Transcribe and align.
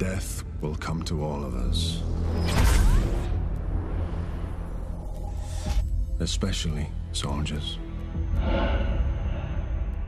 Death 0.00 0.44
will 0.62 0.76
come 0.76 1.02
to 1.02 1.22
all 1.22 1.44
of 1.44 1.54
us. 1.54 2.00
Especially 6.20 6.88
soldiers. 7.12 7.76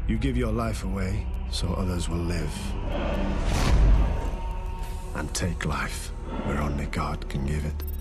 You 0.09 0.17
give 0.17 0.39
your 0.39 0.51
life 0.51 0.85
away 0.85 1.27
so 1.51 1.75
others 1.75 2.09
will 2.09 2.25
live. 2.25 2.55
And 5.15 5.33
take 5.35 5.67
life 5.67 6.11
where 6.47 6.63
only 6.63 6.87
God 6.87 7.29
can 7.29 7.45
give 7.45 7.67
it. 7.67 7.92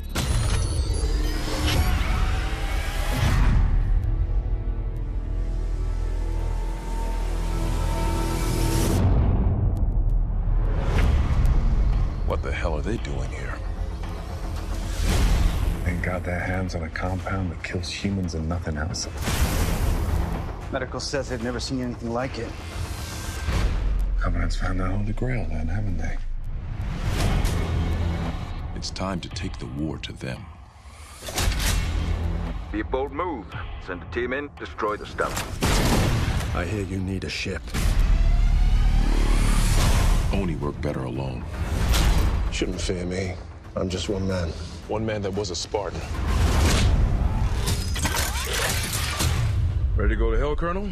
They 12.92 12.98
doing 13.04 13.30
here? 13.30 13.58
They 15.86 15.94
got 16.04 16.26
their 16.26 16.40
hands 16.40 16.76
on 16.76 16.84
a 16.84 16.90
compound 16.90 17.52
that 17.52 17.64
kills 17.64 17.90
humans 17.90 18.36
and 18.36 18.50
nothing 18.50 18.76
else. 18.76 19.08
Medical 20.74 21.00
says 21.00 21.30
they've 21.30 21.42
never 21.42 21.60
seen 21.60 21.82
anything 21.82 22.12
like 22.12 22.38
it. 22.38 22.50
Covenant's 24.20 24.58
found 24.58 24.80
the 24.80 24.86
Holy 24.86 25.14
Grail 25.14 25.48
then, 25.50 25.68
haven't 25.68 25.98
they? 25.98 26.18
It's 28.76 28.90
time 28.90 29.22
to 29.22 29.30
take 29.30 29.58
the 29.58 29.68
war 29.68 29.98
to 30.00 30.12
them. 30.12 30.46
Be 32.74 32.82
a 32.82 32.84
bold 32.84 33.14
move. 33.14 33.46
Send 33.86 34.04
a 34.04 34.06
team 34.14 34.34
in, 34.34 34.50
destroy 34.60 34.98
the 34.98 35.06
stuff. 35.06 35.34
I 36.56 36.66
hear 36.66 36.84
you 36.84 36.98
need 36.98 37.24
a 37.24 37.30
ship. 37.30 37.62
Only 40.34 40.56
work 40.56 40.80
better 40.82 41.04
alone. 41.04 41.44
Shouldn't 42.52 42.82
fear 42.82 43.06
me. 43.06 43.34
I'm 43.76 43.90
just 43.90 44.10
one 44.10 44.28
man. 44.28 44.50
One 44.88 45.06
man 45.06 45.22
that 45.22 45.34
was 45.34 45.50
a 45.50 45.56
Spartan. 45.56 46.00
Ready 49.96 50.10
to 50.10 50.16
go 50.16 50.32
to 50.32 50.38
hell, 50.38 50.56
Colonel? 50.56 50.92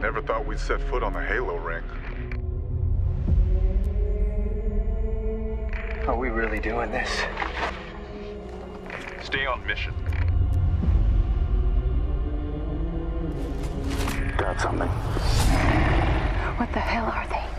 Never 0.00 0.20
thought 0.20 0.44
we'd 0.44 0.58
set 0.58 0.80
foot 0.90 1.02
on 1.02 1.12
the 1.12 1.22
Halo 1.22 1.56
ring. 1.56 1.84
Are 6.08 6.16
we 6.16 6.30
really 6.30 6.58
doing 6.58 6.90
this? 6.90 7.10
Stay 9.22 9.46
on 9.46 9.64
mission. 9.66 9.94
Got 14.36 14.60
something. 14.60 15.81
What 16.56 16.72
the 16.72 16.80
hell 16.80 17.06
are 17.06 17.26
they? 17.28 17.51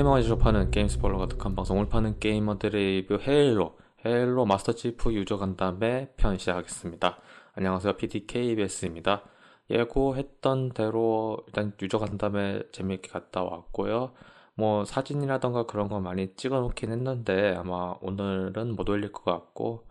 게이머가 0.00 0.22
접하는 0.22 0.70
게임 0.70 0.88
스포일러 0.88 1.18
가득한 1.18 1.54
방송을 1.54 1.90
파는 1.90 2.20
게이머들의 2.20 3.02
리뷰 3.02 3.18
헤일로 3.20 3.76
헤일로 4.06 4.46
마스터 4.46 4.72
치프 4.72 5.12
유저 5.12 5.36
간담회 5.36 6.14
편 6.16 6.38
시작하겠습니다. 6.38 7.18
안녕하세요 7.52 7.98
PDKBS입니다. 7.98 9.22
예고했던 9.68 10.70
대로 10.70 11.42
일단 11.48 11.74
유저 11.82 11.98
간담회 11.98 12.62
재밌게 12.72 13.10
갔다 13.10 13.42
왔고요. 13.42 14.12
뭐 14.54 14.86
사진이라던가 14.86 15.66
그런 15.66 15.88
거 15.88 16.00
많이 16.00 16.34
찍어 16.34 16.60
놓긴 16.60 16.92
했는데 16.92 17.54
아마 17.54 17.94
오늘은 18.00 18.76
못 18.76 18.88
올릴 18.88 19.12
것 19.12 19.24
같고 19.24 19.86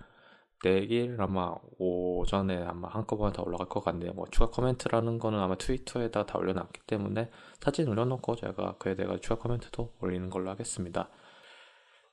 내일 0.64 1.18
아마 1.20 1.54
오전에 1.78 2.64
아마 2.64 2.88
한꺼번에 2.88 3.32
다 3.32 3.44
올라갈 3.46 3.70
것 3.70 3.84
같네요. 3.84 4.14
뭐 4.14 4.26
추가 4.32 4.50
코멘트라는 4.50 5.20
거는 5.20 5.40
아마 5.40 5.56
트위터에다 5.56 6.26
다 6.26 6.40
올려놨기 6.40 6.82
때문에 6.88 7.30
사진 7.60 7.88
올려놓고 7.88 8.36
제가 8.36 8.76
그에 8.80 8.96
대해 8.96 9.08
추가 9.20 9.36
코멘트도 9.36 9.94
올리는 10.02 10.30
걸로 10.30 10.50
하겠습니다. 10.50 11.10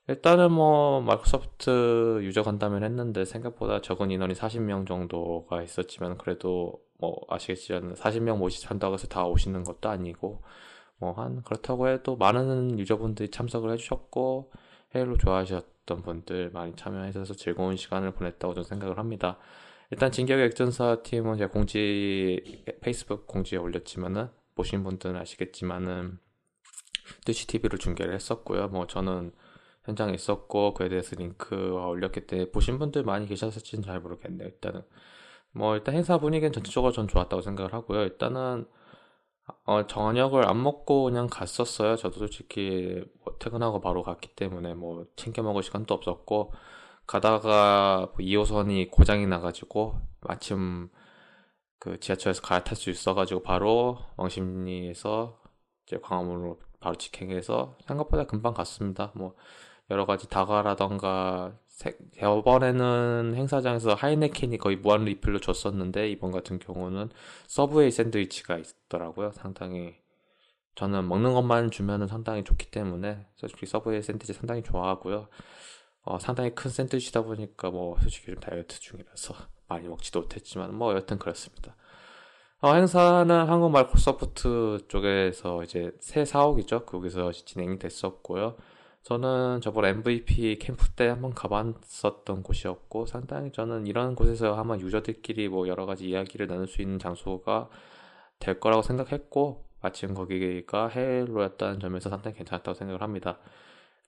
일단은 0.08 0.52
뭐 0.52 1.00
마이크로소프트 1.00 2.20
유저 2.22 2.42
간담회를 2.42 2.86
했는데 2.86 3.24
생각보다 3.24 3.80
적은 3.80 4.10
인원이 4.10 4.34
40명 4.34 4.86
정도가 4.86 5.62
있었지만 5.62 6.16
그래도 6.18 6.80
뭐 6.98 7.20
아시겠지만 7.28 7.94
40명 7.94 8.38
모시한다고 8.38 8.94
해서 8.94 9.08
다 9.08 9.26
오시는 9.26 9.64
것도 9.64 9.88
아니고 9.88 10.42
뭐 10.98 11.12
한 11.12 11.42
그렇다고 11.42 11.88
해도 11.88 12.16
많은 12.16 12.78
유저분들이 12.78 13.30
참석을 13.30 13.70
해주셨고 13.72 14.52
헤일로 14.94 15.18
좋아하셨던 15.18 16.02
분들 16.02 16.50
많이 16.52 16.74
참여해주셔서 16.74 17.34
즐거운 17.34 17.76
시간을 17.76 18.12
보냈다고 18.12 18.54
저는 18.54 18.64
생각을 18.64 18.98
합니다. 18.98 19.38
일단 19.90 20.10
진격의 20.10 20.46
액전사 20.46 21.02
팀은 21.02 21.36
제가 21.38 21.52
공지 21.52 22.64
페이스북 22.80 23.26
공지에 23.26 23.58
올렸지만은 23.58 24.28
보신 24.56 24.82
분들은 24.82 25.16
아시겠지만은 25.16 26.18
뜨시 27.24 27.46
TV로 27.46 27.78
중계를 27.78 28.12
했었고요. 28.14 28.68
뭐 28.68 28.88
저는 28.88 29.32
현장에 29.84 30.12
있었고 30.14 30.74
그에 30.74 30.88
대해서 30.88 31.14
링크가 31.14 31.86
올렸기 31.86 32.26
때문에 32.26 32.50
보신 32.50 32.78
분들 32.80 33.04
많이 33.04 33.26
계셨을지는 33.26 33.84
잘 33.84 34.00
모르겠네요. 34.00 34.48
일단은 34.48 34.82
뭐 35.52 35.76
일단 35.76 35.94
행사 35.94 36.18
분위기는 36.18 36.52
전체적으로 36.52 36.92
전 36.92 37.06
좋았다고 37.06 37.40
생각을 37.40 37.72
하고요. 37.72 38.02
일단은 38.02 38.66
어, 39.64 39.86
저녁을 39.86 40.48
안 40.48 40.60
먹고 40.60 41.04
그냥 41.04 41.28
갔었어요. 41.28 41.94
저도 41.96 42.18
솔직히 42.18 43.04
뭐 43.24 43.36
퇴근하고 43.38 43.80
바로 43.80 44.02
갔기 44.02 44.34
때문에 44.34 44.74
뭐 44.74 45.06
챙겨 45.14 45.42
먹을 45.42 45.62
시간도 45.62 45.94
없었고 45.94 46.52
가다가 47.06 48.08
뭐 48.12 48.16
2호선이 48.18 48.90
고장이 48.90 49.26
나가지고 49.26 50.00
마침 50.20 50.88
그 51.78 52.00
지하철에서 52.00 52.42
갈아탈 52.42 52.76
수 52.76 52.91
있어가지고 52.91 53.42
바로 53.42 53.98
왕십리에서 54.16 55.41
이제 55.87 55.98
광화문으로 56.03 56.59
바로 56.81 56.97
직행해서 56.97 57.78
생각보다 57.87 58.25
금방 58.25 58.54
갔습니다. 58.54 59.12
뭐 59.14 59.34
여러 59.91 60.04
가지 60.06 60.28
다과라던가 60.28 61.58
저번에는 62.19 63.34
행사장에서 63.36 63.94
Heineken이 63.94 64.58
거의 64.59 64.76
무한 64.76 65.04
리필로 65.04 65.41
줬었는데 65.41 66.10
이번 66.10 66.32
같은 66.32 66.59
경우는 66.59 67.10
Subway 67.47 67.91
샌드위치가 67.91 68.56
있더라고요. 68.56 69.32
상당히 69.32 69.97
저는 70.75 71.09
먹는 71.09 71.34
것만 71.34 71.70
주면은 71.70 72.06
상당히 72.06 72.44
좋기 72.44 72.70
때문에 72.70 73.26
솔직히 73.36 73.66
Subway 73.66 74.02
샌드위치 74.03 74.32
상당히 74.32 74.62
좋아하고요. 74.62 75.28
어, 76.03 76.19
상당히 76.19 76.54
큰 76.54 76.70
샌드위치다 76.70 77.22
보니까 77.22 77.70
뭐 77.70 77.98
솔직히 78.00 78.26
좀 78.26 78.36
다이어트 78.36 78.81
중이라서 78.81 79.34
많이 79.69 79.88
먹지도 79.88 80.22
못했지만 80.22 80.75
뭐 80.75 80.94
여튼 80.94 81.19
그렇습니다. 81.19 81.75
어, 82.60 82.72
행사는 82.75 83.31
한국 83.31 83.71
마이크로소프트 83.71 84.87
쪽에서 84.88 85.62
이제 85.62 85.93
새 86.00 86.25
사옥이죠. 86.25 86.86
거기서 86.86 87.33
진행이 87.33 87.78
됐었고요. 87.78 88.57
저는 89.03 89.60
저번 89.60 89.84
MVP 89.84 90.59
캠프 90.59 90.89
때 90.91 91.07
한번 91.07 91.33
가봤었던 91.33 92.42
곳이었고 92.42 93.07
상당히 93.07 93.53
저는 93.53 93.86
이런 93.86 94.16
곳에서 94.16 94.57
아마 94.57 94.77
유저들끼리 94.77 95.48
뭐 95.48 95.69
여러 95.69 95.86
가지 95.86 96.09
이야기를 96.09 96.48
나눌 96.48 96.66
수 96.66 96.83
있는 96.83 96.98
장소가 96.98 97.69
될 98.41 98.59
거라고 98.59 98.83
생각했고 98.83 99.65
마침 99.80 100.15
거기가 100.15 100.89
헤일로였다는 100.89 101.78
점에서 101.78 102.10
상당히 102.10 102.36
괜찮았다고 102.39 102.74
생각을 102.74 103.03
합니다. 103.03 103.39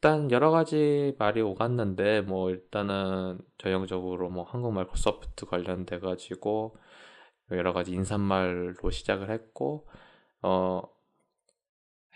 일단 0.00 0.30
여러 0.30 0.52
가지 0.52 1.16
말이 1.18 1.40
오갔는데 1.40 2.20
뭐 2.20 2.50
일단은 2.50 3.40
전형적으로 3.58 4.30
뭐 4.30 4.44
한국 4.44 4.72
마이크로소프트 4.72 5.46
관련돼 5.46 5.98
가지고 5.98 6.76
여러 7.50 7.72
가지 7.72 7.92
인사말로 7.92 8.90
시작을 8.90 9.30
했고 9.30 9.88
어 10.42 10.82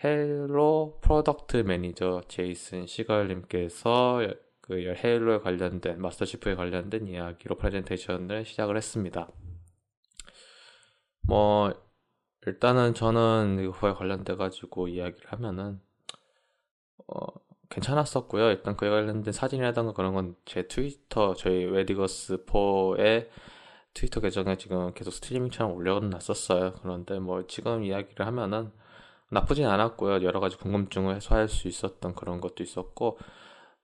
Halo 0.01 0.99
product 1.01 1.57
매니저 1.57 2.21
제이슨 2.29 2.85
시걸님께서 2.85 4.29
그 4.61 4.75
Halo에 4.75 5.39
관련된 5.39 5.99
Master 5.99 6.27
Chief에 6.27 6.55
관련된 6.55 7.07
이야기로 7.07 7.57
프레젠테이션을 7.57 8.45
시작을 8.45 8.77
했습니다. 8.77 9.29
뭐 11.19 11.73
일단은 12.45 12.93
저는 12.93 13.59
이거에 13.59 13.91
관련돼 13.91 14.35
가지고 14.35 14.87
이야기를 14.87 15.33
하면은 15.33 15.81
어 17.07 17.42
괜찮았었고요. 17.73 18.49
일단 18.49 18.75
그에 18.77 18.89
관련된 18.89 19.33
사진이라던가 19.33 19.93
그런 19.93 20.13
건 20.13 20.35
제 20.45 20.67
트위터 20.67 21.33
저희 21.35 21.65
웨디거스 21.65 22.45
4의 22.45 23.27
트위터 23.93 24.21
계정에 24.21 24.57
지금 24.57 24.93
계속 24.93 25.11
스트리밍처럼 25.11 25.73
올려놨었어요. 25.73 26.73
그런데 26.81 27.19
뭐 27.19 27.45
지금 27.47 27.83
이야기를 27.83 28.25
하면은 28.27 28.71
나쁘진 29.29 29.65
않았고요. 29.65 30.23
여러 30.23 30.39
가지 30.39 30.57
궁금증을 30.57 31.15
해소할 31.15 31.47
수 31.47 31.67
있었던 31.67 32.15
그런 32.15 32.41
것도 32.41 32.63
있었고 32.63 33.17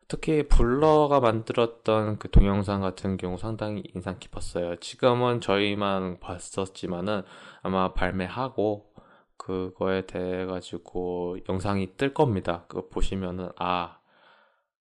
특히 0.07 0.47
블러가 0.47 1.19
만들었던 1.19 2.17
그 2.17 2.29
동영상 2.31 2.81
같은 2.81 3.17
경우 3.17 3.37
상당히 3.37 3.83
인상 3.93 4.17
깊었어요. 4.19 4.77
지금은 4.77 5.41
저희만 5.41 6.19
봤었지만은 6.19 7.23
아마 7.61 7.93
발매하고 7.93 8.91
그거에 9.39 10.05
대해 10.05 10.45
가지고 10.45 11.37
영상이 11.49 11.97
뜰 11.97 12.13
겁니다. 12.13 12.65
그거 12.67 12.87
보시면은 12.89 13.49
아 13.57 13.99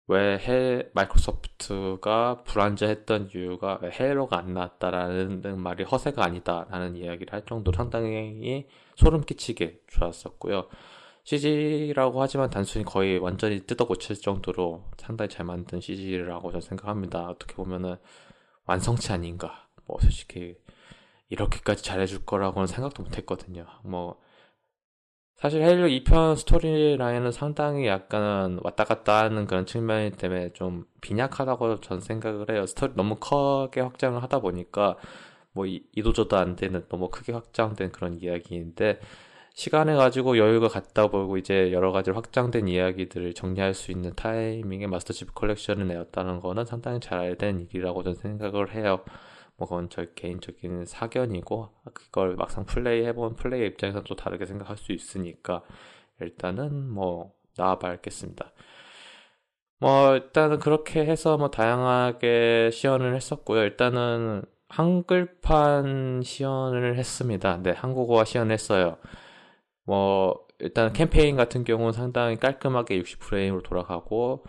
왜 0.09 0.37
해 0.39 0.89
마이크로소프트가 0.93 2.41
불안정했던 2.43 3.29
이유가 3.35 3.77
왜 3.83 3.91
헤일로가 3.91 4.39
안 4.39 4.55
나왔다라는 4.55 5.59
말이 5.59 5.83
허세가 5.83 6.25
아니다라는 6.25 6.95
이야기를 6.95 7.31
할 7.31 7.45
정도로 7.45 7.75
상당히 7.77 8.67
소름 8.95 9.21
끼치게 9.21 9.81
좋았었고요. 9.87 10.67
CG라고 11.25 12.23
하지만 12.23 12.49
단순히 12.49 12.85
거의 12.85 13.19
완전히 13.19 13.59
뜯어 13.67 13.85
고칠 13.85 14.19
정도로 14.19 14.83
상당히 14.97 15.29
잘 15.29 15.45
만든 15.45 15.79
CG라고 15.79 16.49
저는 16.49 16.61
생각합니다. 16.61 17.29
어떻게 17.29 17.53
보면은 17.53 17.97
완성체 18.65 19.11
아닌가. 19.11 19.67
뭐 19.85 19.99
솔직히 20.01 20.55
이렇게까지 21.29 21.83
잘해줄 21.83 22.25
거라고는 22.25 22.65
생각도 22.65 23.03
못했거든요. 23.03 23.67
뭐 23.83 24.19
사실 25.39 25.61
Halo 25.63 25.87
2편 25.87 26.35
스토리 26.35 26.97
라인은 26.97 27.31
상당히 27.31 27.87
약간 27.87 28.59
왔다 28.61 28.83
갔다 28.83 29.23
하는 29.23 29.45
그런 29.47 29.65
측면이 29.65 30.11
때문에 30.11 30.51
좀 30.51 30.83
빈약하다고 30.99 31.79
전 31.79 32.01
생각을 32.01 32.51
해요. 32.51 32.65
스토리 32.65 32.91
너무 32.95 33.15
크게 33.15 33.79
확장을 33.79 34.21
하다 34.21 34.39
보니까 34.39 34.97
뭐 35.53 35.65
이도저도 35.65 36.35
안 36.35 36.57
되는 36.57 36.85
너무 36.89 37.09
크게 37.09 37.31
확장된 37.31 37.93
그런 37.93 38.15
이야기인데 38.21 38.99
시간을 39.53 39.95
가지고 39.95 40.37
여유가 40.37 40.67
갖다 40.67 41.07
보고 41.07 41.37
이제 41.37 41.71
여러 41.71 41.93
가지 41.93 42.11
확장된 42.11 42.67
이야기들을 42.67 43.33
정리할 43.33 43.73
수 43.73 43.91
있는 43.93 44.13
타이밍에 44.15 44.87
마스터 44.87 45.13
칩 45.13 45.33
컬렉션을 45.35 45.87
내었다는 45.87 46.41
거는 46.41 46.65
상당히 46.65 46.99
잘 46.99 47.35
된 47.37 47.61
일이라고 47.71 48.03
저는 48.03 48.17
생각을 48.17 48.75
해요. 48.75 48.99
뭐 49.59 49.67
그건 49.67 49.89
저 49.89 50.05
개인적인 50.15 50.85
사견이고 50.85 51.69
그걸 51.93 52.35
막상 52.35 52.65
플레이 52.65 53.05
해본 53.05 53.35
플레이 53.35 53.67
입장에서 53.67 54.01
또 54.03 54.15
다르게 54.15 54.45
생각할 54.45 54.77
수 54.77 54.93
있으니까 54.93 55.63
일단은 56.21 56.89
뭐 56.89 57.33
나와봐야겠습니다. 57.57 58.51
뭐 59.79 60.15
일단은 60.15 60.59
그렇게 60.59 61.05
해서 61.05 61.37
뭐 61.37 61.51
다양하게 61.51 62.69
시연을 62.71 63.15
했었고요. 63.15 63.61
일단은 63.61 64.43
한글판 64.69 66.21
시연을 66.23 66.97
했습니다. 66.97 67.57
네, 67.61 67.71
한국어화 67.71 68.23
시연했어요. 68.25 68.97
뭐 69.83 70.47
일단 70.59 70.93
캠페인 70.93 71.35
같은 71.35 71.63
경우는 71.63 71.91
상당히 71.93 72.37
깔끔하게 72.37 73.01
60프레임으로 73.01 73.63
돌아가고 73.63 74.45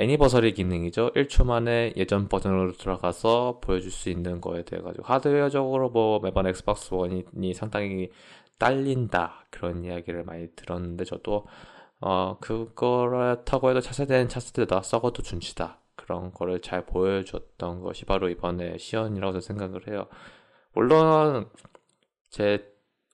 Anniversary 0.00 0.54
기능이죠. 0.54 1.12
1초 1.12 1.44
만에 1.44 1.92
예전 1.94 2.26
버전으로 2.26 2.72
들어가서 2.72 3.58
보여줄 3.60 3.90
수 3.90 4.08
있는 4.08 4.40
거에 4.40 4.64
대해 4.64 4.80
가지고 4.80 5.04
하드웨어적으로 5.04 5.90
뭐 5.90 6.20
매번 6.20 6.46
Xbox 6.46 6.94
One이 6.94 7.52
상당히 7.54 8.10
딸린다 8.58 9.44
그런 9.50 9.84
이야기를 9.84 10.24
많이 10.24 10.48
들었는데 10.56 11.04
저도 11.04 11.46
어 12.00 12.38
그거를 12.40 13.44
타고 13.44 13.68
해도 13.68 13.80
차세대는 13.82 14.28
차세대다 14.30 14.80
썩어도 14.80 15.22
준치다 15.22 15.80
그런 15.96 16.32
거를 16.32 16.60
잘 16.62 16.86
보여줬던 16.86 17.82
것이 17.82 18.06
바로 18.06 18.30
이번에 18.30 18.78
시연이라고 18.78 19.40
생각을 19.40 19.86
해요. 19.88 20.06
물론 20.72 21.50
제 22.30 22.69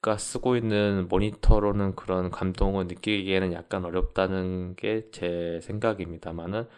가 0.06 0.16
쓰고 0.18 0.56
있는 0.56 1.08
모니터로는 1.08 1.96
그런 1.96 2.30
감동을 2.30 2.86
느끼기에는 2.86 3.52
약간 3.52 3.84
어렵다는 3.84 4.76
게 4.76 5.10
제 5.10 5.58
생각입니다만은 5.62 6.68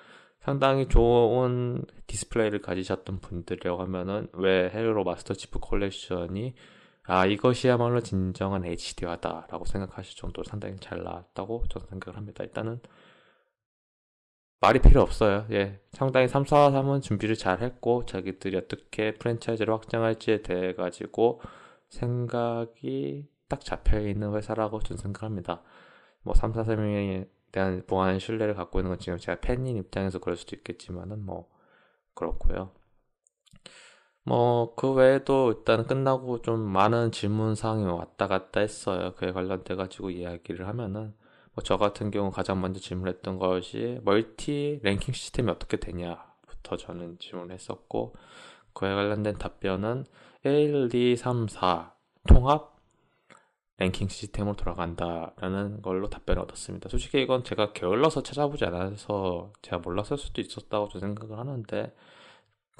상당히 0.40 0.88
좋은 0.88 1.84
디스플레이를 2.06 2.62
가지셨던 2.62 3.20
분들이라고 3.20 3.82
하면은 3.82 4.28
왜 4.32 4.70
Halo 4.72 5.04
Master 5.04 5.34
Chief 5.34 5.58
Collection이 5.60 6.54
아 7.04 7.26
이것이야말로 7.26 8.00
진정한 8.00 8.64
HD화다라고 8.64 9.64
생각하실 9.66 10.16
정도로 10.16 10.44
상당히 10.44 10.76
잘 10.80 11.02
나왔다고 11.02 11.64
저는 11.68 11.86
생각을 11.88 12.16
합니다. 12.16 12.44
일단은 12.44 12.80
말이 14.60 14.80
필요 14.80 15.02
없어요. 15.02 15.46
예. 15.52 15.78
상당히 15.92 16.26
3, 16.28 16.44
4, 16.44 16.70
3은 16.72 17.00
준비를 17.02 17.36
잘 17.36 17.60
했고, 17.62 18.04
자기들이 18.06 18.56
어떻게 18.56 19.14
프랜차이즈를 19.14 19.72
확장할지에 19.72 20.42
대해 20.42 20.74
가지고 20.74 21.40
생각이 21.88 23.26
딱 23.48 23.60
잡혀 23.64 24.00
있는 24.00 24.34
회사라고 24.34 24.80
저는 24.80 24.98
생각합니다. 25.00 25.62
뭐 26.22 26.34
3, 26.34 26.52
4, 26.52 26.64
3에 26.64 27.28
대한 27.52 27.82
보안 27.86 28.18
신뢰를 28.18 28.54
갖고 28.54 28.78
있는 28.80 28.90
건 28.90 28.98
지금 28.98 29.18
제가 29.18 29.40
팬인 29.40 29.76
입장에서 29.76 30.18
그럴 30.18 30.36
수도 30.36 30.56
있겠지만은 30.56 31.24
뭐, 31.24 31.48
그렇고요. 32.14 32.72
뭐, 34.24 34.74
그 34.74 34.92
외에도 34.92 35.52
일단 35.52 35.86
끝나고 35.86 36.42
좀 36.42 36.60
많은 36.60 37.12
질문 37.12 37.54
사항이 37.54 37.84
왔다 37.84 38.26
갔다 38.28 38.60
했어요. 38.60 39.14
그에 39.16 39.32
관련돼 39.32 39.74
가지고 39.76 40.10
이야기를 40.10 40.68
하면은, 40.68 41.14
뭐 41.58 41.62
저 41.64 41.76
같은 41.76 42.10
경우 42.10 42.30
가장 42.30 42.60
먼저 42.60 42.78
질문했던 42.78 43.38
것이 43.38 43.98
멀티 44.04 44.80
랭킹 44.84 45.12
시스템이 45.12 45.50
어떻게 45.50 45.76
되냐부터 45.78 46.76
저는 46.76 47.18
질문했었고 47.18 48.14
그에 48.74 48.94
관련된 48.94 49.38
답변은 49.38 50.04
1, 50.44 50.88
2, 50.92 51.16
3, 51.16 51.48
4 51.48 51.94
통합 52.28 52.76
랭킹 53.78 54.08
시스템으로 54.08 54.56
돌아간다라는 54.56 55.82
걸로 55.82 56.08
답변을 56.08 56.42
얻었습니다. 56.42 56.88
솔직히 56.88 57.22
이건 57.22 57.44
제가 57.44 57.72
게을러서 57.72 58.22
찾아보지 58.22 58.64
않아서 58.64 59.52
제가 59.62 59.78
몰랐을 59.78 60.18
수도 60.18 60.40
있었다고 60.40 60.88
저 60.88 60.98
생각을 60.98 61.38
하는데 61.38 61.94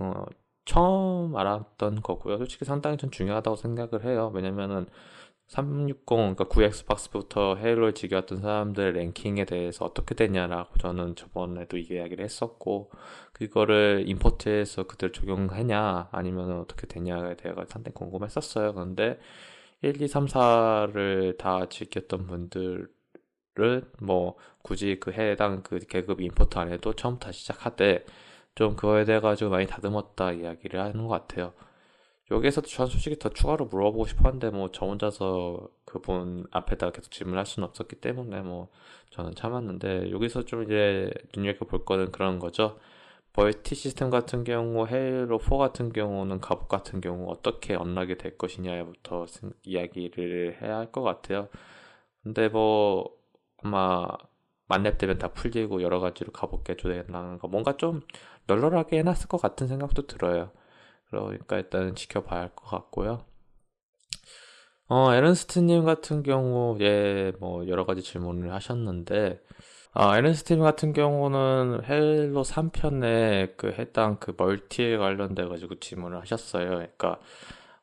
어, 0.00 0.24
처음 0.64 1.36
알았던 1.36 2.02
거고요. 2.02 2.38
솔직히 2.38 2.64
상당히 2.64 2.96
좀 2.96 3.10
중요하다고 3.10 3.56
생각을 3.56 4.04
해요. 4.04 4.30
왜냐면은 4.34 4.86
360, 5.48 6.04
그러니까 6.04 6.44
9엑스박스부터 6.44 7.56
헤일로를 7.56 7.94
즐겨왔던 7.94 8.42
사람들 8.42 8.92
랭킹에 8.92 9.46
대해서 9.46 9.86
어떻게 9.86 10.14
되냐라고 10.14 10.76
저는 10.78 11.16
저번에도 11.16 11.78
이야기를 11.78 12.22
했었고, 12.22 12.90
그거를 13.38 14.04
임포트해서 14.06 14.84
그대로 14.84 15.12
적용하냐, 15.12 16.08
아니면 16.12 16.60
어떻게 16.60 16.86
되냐에 16.86 17.36
대해서 17.36 17.64
상당히 17.68 17.94
궁금했었어요. 17.94 18.74
그런데 18.74 19.18
1, 19.82 20.00
2, 20.02 20.08
3, 20.08 20.26
4를 20.26 21.38
다 21.38 21.68
즐겼던 21.68 22.26
분들은 22.26 22.88
뭐 24.00 24.36
굳이 24.62 24.98
그 25.00 25.12
해당 25.12 25.62
그 25.62 25.78
계급 25.78 26.20
임포트 26.20 26.58
안 26.58 26.70
해도 26.72 26.94
처음부터 26.94 27.32
시작하되 27.32 28.04
좀 28.54 28.74
그거에 28.76 29.04
대해 29.04 29.20
가지고 29.20 29.50
많이 29.50 29.66
다듬었다 29.66 30.32
이야기를 30.32 30.80
하는 30.80 31.06
것 31.06 31.08
같아요. 31.08 31.52
여기에서도 32.30 32.66
전 32.68 32.86
솔직히 32.86 33.18
더 33.18 33.30
추가로 33.30 33.66
물어보고 33.66 34.06
싶었는데 34.06 34.50
뭐 34.50 34.68
저 34.72 34.86
혼자서 34.86 35.68
그분 35.84 36.46
앞에다 36.50 36.90
계속 36.90 37.10
질문할 37.10 37.46
수는 37.46 37.68
없었기 37.68 37.96
때문에 37.96 38.42
뭐 38.42 38.68
저는 39.10 39.34
참았는데 39.34 40.10
여기서 40.10 40.44
좀 40.44 40.64
이제 40.64 41.10
눈여겨볼 41.34 41.84
거는 41.84 42.12
그런 42.12 42.38
거죠. 42.38 42.78
멀티 43.34 43.74
시스템 43.74 44.10
같은 44.10 44.44
경우 44.44 44.86
헤일로 44.86 45.38
4 45.38 45.56
같은 45.58 45.92
경우는 45.92 46.40
갑옷 46.40 46.68
같은 46.68 47.00
경우 47.00 47.30
어떻게 47.30 47.74
언락이 47.74 48.18
될 48.18 48.36
것이냐부터 48.36 49.26
이야기를 49.62 50.58
해야 50.62 50.78
할 50.78 50.92
것 50.92 51.02
같아요. 51.02 51.48
근데 52.22 52.48
뭐 52.48 53.14
아마 53.62 54.08
만렙 54.68 54.98
되면 54.98 55.18
다 55.18 55.28
풀리고 55.32 55.82
여러 55.82 56.00
가지로 56.00 56.32
갑옷 56.32 56.64
개조된다는 56.64 57.38
거 57.38 57.48
뭔가 57.48 57.76
좀 57.76 58.00
널널하게 58.46 58.98
해놨을 58.98 59.28
것 59.28 59.38
같은 59.40 59.68
생각도 59.68 60.06
들어요. 60.06 60.52
그러니까 61.10 61.56
일단은 61.58 61.94
지켜봐야 61.94 62.40
할 62.42 62.50
것 62.54 62.66
같고요. 62.70 63.24
어, 64.88 65.12
에른스트님 65.12 65.84
같은 65.84 66.22
경우, 66.22 66.76
예, 66.80 67.32
뭐, 67.40 67.66
여러 67.68 67.84
가지 67.84 68.02
질문을 68.02 68.52
하셨는데, 68.54 69.38
아, 69.92 70.16
에른스트님 70.18 70.62
같은 70.62 70.92
경우는 70.92 71.82
Halo 71.84 72.42
3편에 72.44 73.56
그 73.56 73.68
해당 73.78 74.18
그 74.20 74.34
멀티에 74.36 74.96
관련돼 74.96 75.46
가지고 75.48 75.76
질문을 75.80 76.20
하셨어요. 76.20 76.68
그러니까, 76.68 77.18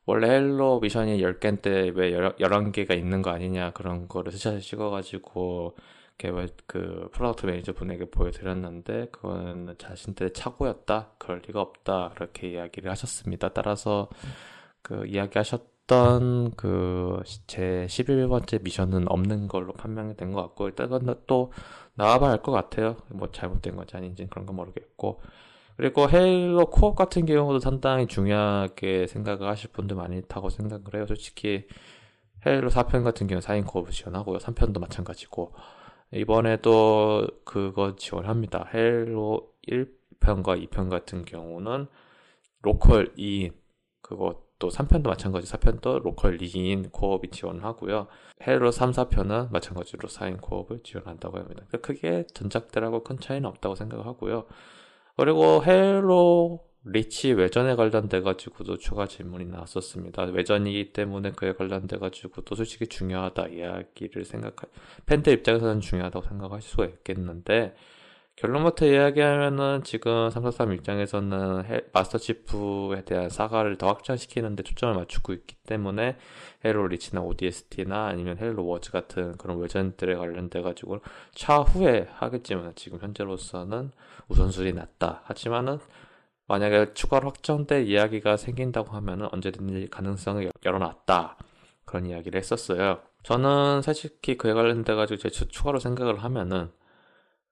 원래 0.06 0.28
Halo 0.30 0.80
미션이 0.80 1.20
10개인데 1.22 1.94
왜 1.96 2.12
11개가 2.12 2.96
있는 2.96 3.22
거 3.22 3.30
아니냐, 3.30 3.72
그런 3.72 4.08
거를 4.08 4.32
스샷을 4.32 4.60
찍어 4.60 4.90
가지고, 4.90 5.76
그 6.66 7.08
product 7.12 7.46
매니저 7.46 7.74
분에게 7.74 8.06
보여드렸는데 8.10 9.08
그건 9.12 9.74
자신들의 9.78 10.32
착오였다 10.32 11.10
그럴 11.18 11.42
리가 11.46 11.60
없다 11.60 12.12
그렇게 12.14 12.48
이야기를 12.52 12.90
하셨습니다 12.90 13.50
따라서 13.50 14.08
그 14.82 15.06
이야기하셨 15.06 15.76
했던 15.86 16.50
그제 16.56 17.86
11번째 17.88 18.62
미션은 18.62 19.08
없는 19.08 19.46
걸로 19.48 19.72
판명이 19.72 20.16
된 20.16 20.32
것 20.32 20.42
같고 20.42 20.66
일단은 20.66 21.14
또 21.28 21.52
나와봐야 21.96 22.32
할것 22.32 22.54
같아요. 22.54 22.96
뭐 23.10 23.30
잘못된 23.30 23.76
건지 23.76 23.96
아닌지 23.96 24.26
그런 24.30 24.46
건 24.46 24.56
모르겠고 24.56 25.20
그리고 25.76 26.08
헤일로 26.08 26.66
코업 26.66 26.96
같은 26.96 27.26
경우도 27.26 27.58
상당히 27.58 28.06
중요하게 28.06 29.06
생각을 29.08 29.46
하실 29.48 29.70
분들 29.72 29.96
많이 29.96 30.16
있다고 30.18 30.48
생각을 30.48 30.84
해요. 30.94 31.06
솔직히 31.06 31.66
헤일로 32.46 32.70
4편 32.70 33.04
같은 33.04 33.26
경우는 33.26 33.46
4인 33.46 33.66
코업을 33.66 33.90
지원하고요. 33.92 34.38
3편도 34.38 34.80
마찬가지고 34.80 35.52
이번에도 36.12 37.26
그거 37.44 37.96
지원합니다. 37.96 38.70
헤일로 38.72 39.50
1편과 39.68 40.68
2편 40.68 40.88
같은 40.88 41.24
경우는 41.24 41.88
local 42.62 43.14
2인 43.16 43.52
그것 44.00 44.45
도 44.58 44.68
3편도 44.68 45.08
마찬가지 45.08 45.52
4편도 45.52 46.02
local 46.02 46.38
2인 46.38 46.90
co-op이 46.90 47.30
지원하고요. 47.30 48.06
Halo 48.46 48.70
3, 48.70 48.92
4편은 48.92 49.50
마찬가지로 49.50 50.08
4인 50.08 50.40
co-op을 50.40 50.80
지원한다고 50.82 51.38
합니다. 51.38 51.64
크게 51.82 52.24
전작들하고 52.32 53.02
큰 53.04 53.18
차이는 53.18 53.46
없다고 53.48 53.74
생각하고요. 53.74 54.46
그리고 55.16 55.62
Halo 55.64 56.64
Reach 56.88 57.32
외전에 57.32 57.74
관련돼 57.74 58.20
가지고도 58.20 58.78
추가 58.78 59.06
질문이 59.06 59.46
나왔었습니다. 59.46 60.22
외전이기 60.24 60.92
때문에 60.92 61.32
그에 61.32 61.52
관련돼 61.52 61.98
가지고도 61.98 62.54
솔직히 62.54 62.86
중요하다 62.86 63.48
이야기를 63.48 64.24
생각할 64.24 64.70
팬들 65.04 65.32
입장에서는 65.32 65.80
중요하다고 65.80 66.28
생각하실 66.28 66.70
수가 66.70 66.84
있겠는데 66.86 67.74
결론부터 68.36 68.84
이야기하면은 68.84 69.82
지금 69.82 70.28
343 70.28 70.74
입장에서는 70.74 71.64
해, 71.64 71.80
Master 71.94 72.18
Chief에 72.18 73.02
대한 73.06 73.30
saga를 73.30 73.78
더 73.78 73.88
확장시키는데 73.88 74.62
초점을 74.62 74.94
맞추고 74.94 75.32
있기 75.32 75.56
때문에 75.66 76.18
Halo 76.62 76.88
Reach나 76.88 77.22
ODST나 77.22 78.08
아니면 78.08 78.36
Halo 78.38 78.66
Wars 78.66 78.92
같은 78.92 79.38
그런 79.38 79.58
외전들에 79.58 80.16
관련돼 80.16 80.60
가지고 80.60 81.00
차후에 81.34 82.08
하겠지만 82.12 82.74
지금 82.74 82.98
현재로서는 83.00 83.92
우선순위 84.28 84.74
낮다. 84.74 85.22
하지만은 85.24 85.78
만약에 86.46 86.92
추가로 86.92 87.28
확정될 87.28 87.86
이야기가 87.86 88.36
생긴다고 88.36 88.90
하면은 88.96 89.28
언제든지 89.32 89.88
가능성을 89.90 90.52
열어놨다. 90.62 91.38
그런 91.86 92.04
이야기를 92.04 92.38
했었어요. 92.38 93.00
저는 93.22 93.80
솔직히 93.80 94.36
그에 94.36 94.52
관련돼 94.52 94.94
가지고 94.94 95.16
제 95.16 95.30
추가로 95.30 95.78
생각을 95.78 96.22
하면은 96.22 96.70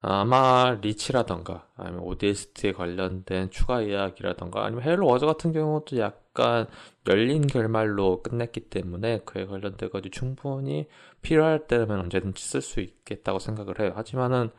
아마 0.00 0.78
Reach라던가 0.82 1.68
아니면 1.76 2.02
ODST에 2.04 2.72
관련된 2.72 3.50
추가 3.50 3.80
이야기라던가 3.80 4.64
아니면 4.64 4.84
Halo 4.84 5.06
Wars 5.06 5.24
같은 5.24 5.52
경우도 5.52 5.98
약간 5.98 6.66
열린 7.08 7.46
결말로 7.46 8.22
끝냈기 8.22 8.68
때문에 8.68 9.20
그에 9.24 9.46
관련돼 9.46 9.88
가지고 9.88 10.10
충분히 10.10 10.88
필요할 11.22 11.66
때면 11.66 12.00
언제든지 12.00 12.42
쓸 12.44 12.60
수 12.60 12.80
있겠다고 12.80 13.38
생각을 13.38 13.80
해요. 13.80 13.92
하지만은 13.94 14.50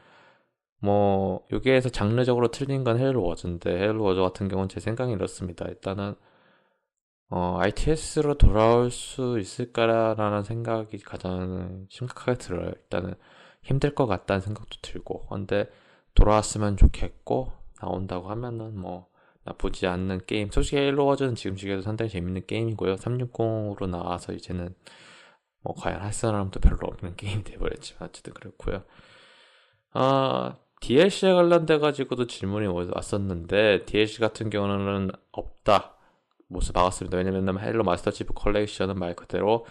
뭐 0.80 1.46
여기에서 1.52 1.90
장르적으로 1.90 2.50
틀린 2.50 2.84
건 2.84 3.00
Halo 3.00 3.24
Wars인데 3.24 3.72
Halo 3.72 4.04
Wars 4.04 4.22
같은 4.22 4.48
경우는 4.48 4.70
제 4.70 4.80
생각이 4.80 5.12
이렇습니다. 5.12 5.66
일단은 5.68 6.16
어, 7.30 7.58
RTS로 7.60 8.36
돌아올 8.38 8.92
수 8.92 9.40
있을까라는 9.40 10.44
생각이 10.44 11.00
가장 11.00 11.88
심각하게 11.90 12.38
들어요. 12.38 12.70
일단은 12.70 13.16
힘들 13.66 13.94
것 13.94 14.06
같다는 14.06 14.42
생각도 14.42 14.78
들고, 14.82 15.28
근데 15.28 15.70
돌아왔으면 16.14 16.78
좋겠고 16.78 17.52
나온다고 17.82 18.30
하면은 18.30 18.80
뭐 18.80 19.08
나쁘지 19.44 19.88
않는 19.88 20.22
게임. 20.26 20.50
솔직히 20.50 20.78
Halo 20.78 21.06
Wars는 21.06 21.36
지금 21.36 21.58
시기에도 21.58 21.82
상당히 21.82 22.10
재밌는 22.10 22.46
게임이고요. 22.48 22.96
360으로 22.96 23.88
나와서 23.88 24.34
이제는 24.34 24.74
뭐 25.62 25.76
과연 25.76 26.02
할 26.02 26.14
사람도 26.14 26.60
별로 26.60 26.80
없는 26.84 27.16
게임이 27.18 27.44
돼버렸지만 27.44 28.10
어쨌든 28.10 28.34
그렇고요. 28.34 28.84
아 29.94 30.56
DLC에 30.82 31.34
관련돼 31.34 31.80
가지고도 31.80 32.28
질문이 32.28 32.68
왔었는데 32.68 33.86
DLC 33.86 34.20
같은 34.20 34.50
경우는 34.50 35.12
없다. 35.32 35.96
못을 36.48 36.74
박았습니다. 36.74 37.18
왜냐면 37.18 37.60
Halo 37.60 37.84
Master 37.84 38.12
Chief 38.12 38.34
Collection은 38.34 39.00
말 39.00 39.16
그대로 39.16 39.66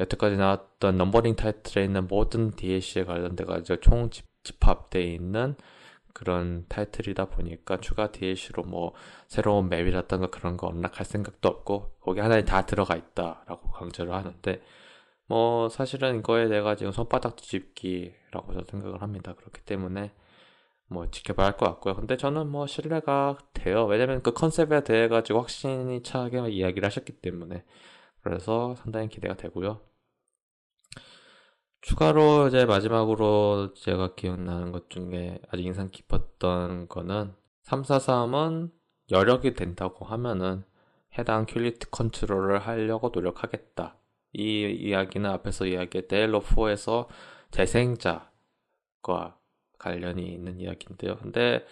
여태까지 0.00 0.36
나왔던 0.36 0.96
넘버링 0.96 1.36
타이틀에 1.36 1.84
있는 1.84 2.06
모든 2.06 2.50
DLC에 2.52 3.04
관련돼 3.04 3.44
가지고 3.44 3.80
총 3.80 4.10
집합되어 4.42 5.02
있는 5.02 5.56
그런 6.12 6.64
타이틀이다 6.68 7.26
보니까 7.26 7.78
추가 7.80 8.10
DLC로 8.10 8.62
뭐 8.64 8.94
새로운 9.26 9.68
맵이라던가 9.68 10.28
그런 10.28 10.56
거 10.56 10.68
언락할 10.68 11.04
생각도 11.04 11.48
없고 11.48 11.96
거기 12.00 12.20
하나에 12.20 12.44
다 12.44 12.64
들어가 12.64 12.96
있다라고 12.96 13.70
강조를 13.70 14.14
하는데 14.14 14.62
뭐 15.26 15.68
사실은 15.68 16.20
이거에 16.20 16.48
대해 16.48 16.62
가지고 16.62 16.92
손바닥 16.92 17.36
뒤집기라고 17.36 18.52
저는 18.52 18.64
생각을 18.70 19.02
합니다. 19.02 19.34
그렇기 19.34 19.60
때문에 19.62 20.12
뭐 20.88 21.10
지켜봐야 21.10 21.48
할 21.48 21.56
것 21.56 21.66
같고요. 21.66 21.96
근데 21.96 22.16
저는 22.16 22.48
뭐 22.48 22.66
신뢰가 22.66 23.38
돼요. 23.52 23.86
왜냐면 23.86 24.22
그 24.22 24.32
컨셉에 24.32 24.84
대해 24.84 25.08
가지고 25.08 25.40
확신이 25.40 26.02
차게 26.02 26.48
이야기를 26.48 26.86
하셨기 26.86 27.12
때문에 27.14 27.64
그래서 28.26 28.74
상당히 28.74 29.08
기대가 29.08 29.36
되고요. 29.36 29.80
추가로 31.80 32.48
이제 32.48 32.64
마지막으로 32.64 33.72
제가 33.74 34.16
기억나는 34.16 34.72
것 34.72 34.90
중에 34.90 35.38
아주 35.48 35.62
인상 35.62 35.92
깊었던 35.92 36.88
거는 36.88 37.32
343은 37.62 38.72
여력이 39.12 39.54
된다고 39.54 40.04
하면은 40.06 40.64
해당 41.16 41.46
quality 41.46 41.88
control을 41.88 42.58
하려고 42.58 43.10
노력하겠다. 43.14 43.96
이 44.32 44.76
이야기는 44.80 45.30
앞에서 45.30 45.66
이야기했던 45.66 46.18
Halo 46.18 46.40
4에서 46.40 47.06
재생자과 47.52 49.38
관련이 49.78 50.26
있는 50.26 50.58
이야기인데요. 50.58 51.16
근데 51.18 51.64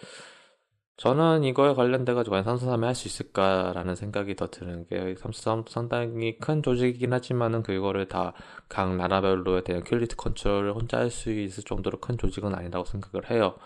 저는 0.97 1.43
이거에 1.43 1.73
관련돼 1.73 2.13
가지고 2.13 2.35
과연 2.35 2.45
343이 2.45 2.83
할수 2.85 3.07
있을까라는 3.09 3.95
생각이 3.95 4.35
더 4.37 4.47
드는 4.49 4.87
게 4.87 5.13
343도 5.15 5.67
상당히 5.69 6.37
큰 6.39 6.63
조직이긴 6.63 7.11
하지만은 7.11 7.63
그거를 7.63 8.07
다 8.07 8.33
각 8.69 8.95
나라별로에 8.95 9.61
대한 9.63 9.83
quality 9.83 10.15
control을 10.15 10.73
혼자 10.73 10.97
할 10.99 11.09
수 11.09 11.31
있을 11.31 11.63
정도로 11.63 11.99
큰 11.99 12.17
조직은 12.17 12.55
아니라고 12.55 12.85
생각을 12.85 13.29
해요. 13.29 13.57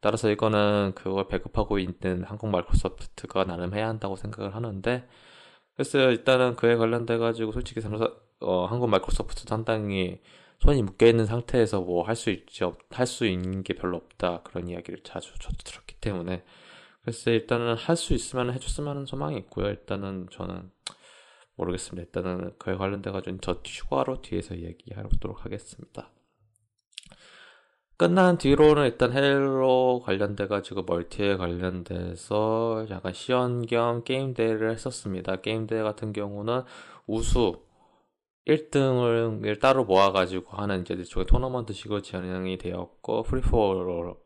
따라서 0.00 0.28
이거는 0.30 0.92
그걸 0.96 1.28
배급하고 1.28 1.78
있는 1.78 2.24
한국 2.24 2.48
마이크로소프트가 2.50 3.44
나름 3.44 3.74
해야 3.74 3.88
한다고 3.88 4.16
생각을 4.16 4.54
하는데 4.56 5.06
글쎄요 5.76 6.10
일단은 6.10 6.56
그에 6.56 6.76
관련돼 6.76 7.18
가지고 7.18 7.52
솔직히 7.52 7.80
343, 7.80 8.16
어, 8.40 8.66
한국 8.66 8.88
마이크로소프트 8.90 9.44
상당히 9.48 10.20
손이 10.60 10.82
묶여 10.82 11.06
있는 11.06 11.26
상태에서 11.26 11.80
뭐 11.80 12.04
할 12.04 12.16
수 12.16 12.30
있지 12.30 12.64
할 12.90 13.06
수 13.06 13.26
있는 13.26 13.62
게 13.62 13.74
별로 13.74 13.96
없다 13.98 14.42
그런 14.44 14.68
이야기를 14.68 15.02
자주 15.04 15.32
저도 15.38 15.56
들었기 15.64 15.96
때문에 16.00 16.44
글쎄 17.04 17.32
일단은 17.32 17.74
할 17.74 17.96
수 17.96 18.14
있으면 18.14 18.52
해줬으면 18.52 18.90
하는 18.90 19.06
소망이 19.06 19.36
있고요. 19.38 19.66
일단은 19.68 20.28
저는 20.30 20.70
모르겠습니다. 21.56 22.06
일단은 22.06 22.52
그에 22.58 22.76
관련돼 22.76 23.10
가지고 23.10 23.38
저 23.40 23.62
추가로 23.62 24.22
뒤에서 24.22 24.56
얘기하도록 24.56 25.44
하겠습니다. 25.44 26.10
끝난 27.96 28.38
뒤로는 28.38 28.84
일단 28.84 29.12
헤일로 29.12 30.00
관련돼 30.04 30.48
가지고 30.48 30.82
멀티에 30.82 31.36
관련돼서 31.36 32.86
약간 32.90 33.12
시연 33.12 33.66
겸 33.66 34.02
게임 34.02 34.34
대회를 34.34 34.72
했었습니다. 34.72 35.36
게임 35.36 35.66
대회 35.66 35.82
같은 35.82 36.12
경우는 36.12 36.62
우수 37.06 37.62
1등을 38.46 39.60
따로 39.60 39.84
모아가지고 39.84 40.56
하는 40.56 40.80
이제 40.82 40.94
일종의 40.94 41.26
토너먼트식으로 41.26 42.02
진행이 42.02 42.58
되었고 42.58 43.22
free 43.22 43.55
for 43.55 43.80
all로 43.80 44.21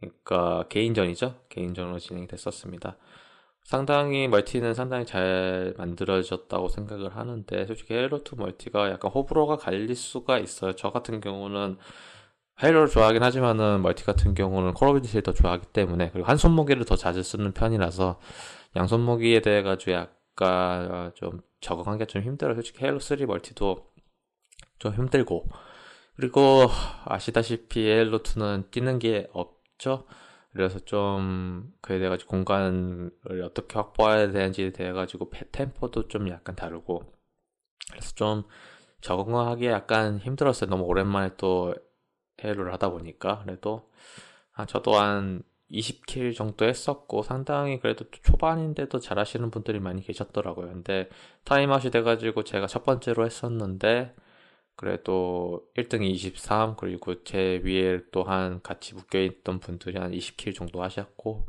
그러니까 0.00 0.66
개인전이죠. 0.68 1.34
개인전으로 1.48 1.98
진행이 1.98 2.26
됐었습니다. 2.28 2.96
상당히 3.64 4.28
멀티는 4.28 4.72
상당히 4.72 5.04
잘 5.04 5.74
만들어졌다고 5.76 6.68
생각을 6.68 7.16
하는데 7.16 7.66
솔직히 7.66 7.94
헤일로2 7.94 8.38
멀티가 8.38 8.90
약간 8.90 9.10
호불호가 9.10 9.56
갈릴 9.56 9.94
수가 9.94 10.38
있어요. 10.38 10.72
저 10.72 10.90
같은 10.90 11.20
경우는 11.20 11.76
헤일로를 12.62 12.88
좋아하긴 12.88 13.22
하지만은 13.22 13.82
멀티 13.82 14.04
같은 14.04 14.34
경우는 14.34 14.72
콜 14.74 14.88
오브 14.88 15.02
듀티를 15.02 15.22
더 15.22 15.32
좋아하기 15.32 15.66
때문에 15.72 16.10
그리고 16.12 16.26
한 16.26 16.36
손 16.38 16.50
무기를 16.50 16.84
더 16.86 16.96
자주 16.96 17.22
쓰는 17.22 17.52
편이라서 17.52 18.18
양손 18.76 19.13
무기에 19.13 19.40
대해 19.40 19.62
가지고 19.62 19.92
약간 19.92 21.12
좀 21.14 21.42
적응하기가 21.60 22.06
좀 22.06 22.22
힘들어요. 22.22 22.54
솔직히 22.54 22.84
헤일로 22.84 23.00
3 23.00 23.18
멀티도 23.26 23.86
좀 24.78 24.94
힘들고 24.94 25.46
그리고 26.16 26.68
아시다시피 27.04 27.80
헤일로2는 27.80 28.70
뛰는 28.70 28.98
게 28.98 29.28
없 29.32 29.57
죠. 29.78 30.06
그래서 30.52 30.78
좀 30.80 31.72
그에 31.80 31.98
대해 31.98 32.08
가지고 32.08 32.30
공간을 32.30 33.10
어떻게 33.44 33.74
확보해야 33.74 34.30
되는지에 34.32 34.72
대해 34.72 34.92
가지고 34.92 35.30
템포도 35.52 36.08
좀 36.08 36.28
약간 36.28 36.56
다르고 36.56 37.02
그래서 37.90 38.14
좀 38.14 38.44
적응하기 39.00 39.66
약간 39.66 40.18
힘들었어요. 40.18 40.68
너무 40.68 40.84
오랜만에 40.84 41.30
또 41.36 41.74
헤일로를 42.42 42.72
하다 42.72 42.90
보니까 42.90 43.40
그래도 43.44 43.90
아, 44.52 44.66
저도 44.66 44.96
한 44.96 45.42
20 45.70 45.91
kill 45.91 46.34
정도 46.34 46.64
했었고 46.64 47.22
상당히 47.22 47.78
그래도 47.78 48.04
초반인데도 48.10 48.98
잘하시는 48.98 49.50
분들이 49.50 49.80
많이 49.80 50.02
계셨더라고요. 50.02 50.68
근데 50.68 51.08
타임아웃이 51.44 51.90
돼가지고 51.90 52.44
제가 52.44 52.66
첫 52.66 52.84
번째로 52.84 53.26
했었는데 53.26 54.14
그래도 54.78 55.66
1등이 55.76 56.04
23 56.04 56.76
그리고 56.76 57.24
제 57.24 57.60
위에 57.64 58.00
또한 58.12 58.60
같이 58.62 58.94
묶여 58.94 59.18
있던 59.18 59.58
분들이 59.58 59.98
한 59.98 60.12
20 60.12 60.26
kill 60.26 60.54
정도 60.54 60.84
하셨고 60.84 61.46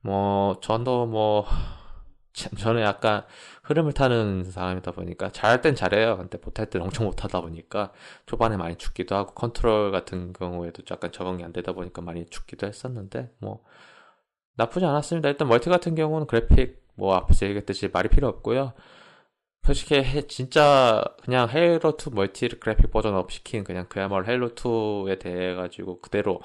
뭐 0.00 0.58
저도 0.60 1.06
뭐 1.06 1.46
저는 2.58 2.82
약간 2.82 3.24
흐름을 3.62 3.92
타는 3.92 4.50
사람이다 4.50 4.90
보니까 4.90 5.30
잘할 5.30 5.60
땐 5.60 5.76
잘해요. 5.76 6.16
근데 6.16 6.38
못할 6.42 6.66
땐 6.66 6.82
엄청 6.82 7.06
못하다 7.06 7.40
보니까 7.40 7.92
초반에 8.26 8.56
많이 8.56 8.74
죽기도 8.74 9.14
하고 9.14 9.32
컨트롤 9.32 9.92
같은 9.92 10.32
경우에도 10.32 10.82
약간 10.90 11.12
적응이 11.12 11.44
안 11.44 11.52
되다 11.52 11.70
보니까 11.72 12.02
많이 12.02 12.26
죽기도 12.26 12.66
했었는데 12.66 13.30
뭐 13.38 13.62
나쁘지 14.56 14.84
않았습니다. 14.86 15.28
일단 15.28 15.46
멀티 15.46 15.70
같은 15.70 15.94
경우는 15.94 16.26
그래픽 16.26 16.82
뭐 16.96 17.14
앞에서 17.14 17.46
얘기했듯이 17.46 17.90
말이 17.92 18.08
필요 18.08 18.26
없고요. 18.26 18.72
솔직히 19.64 20.26
진짜 20.28 21.04
그냥 21.22 21.48
헤일로 21.48 21.96
2 21.96 22.10
멀티 22.10 22.48
그래픽 22.48 22.90
version 22.90 23.14
up 23.14 23.30
시킨 23.30 23.62
그냥 23.64 23.86
그야말로 23.88 24.26
헤일로 24.26 24.50
2에 24.54 25.18
대해 25.18 25.54
가지고 25.54 26.00
그대로 26.00 26.40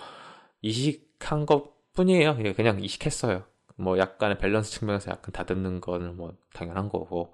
이식한 0.62 1.46
것 1.46 1.74
뿐이에요. 1.94 2.36
그냥 2.56 2.84
이식했어요. 2.84 3.44
뭐 3.78 3.98
약간의 3.98 4.38
밸런스 4.38 4.72
측면에서 4.80 5.12
약간 5.12 5.32
다듬는 5.32 5.82
거는 5.82 6.18
뭐 6.18 6.34
당연한 6.54 6.90
거고 6.90 7.34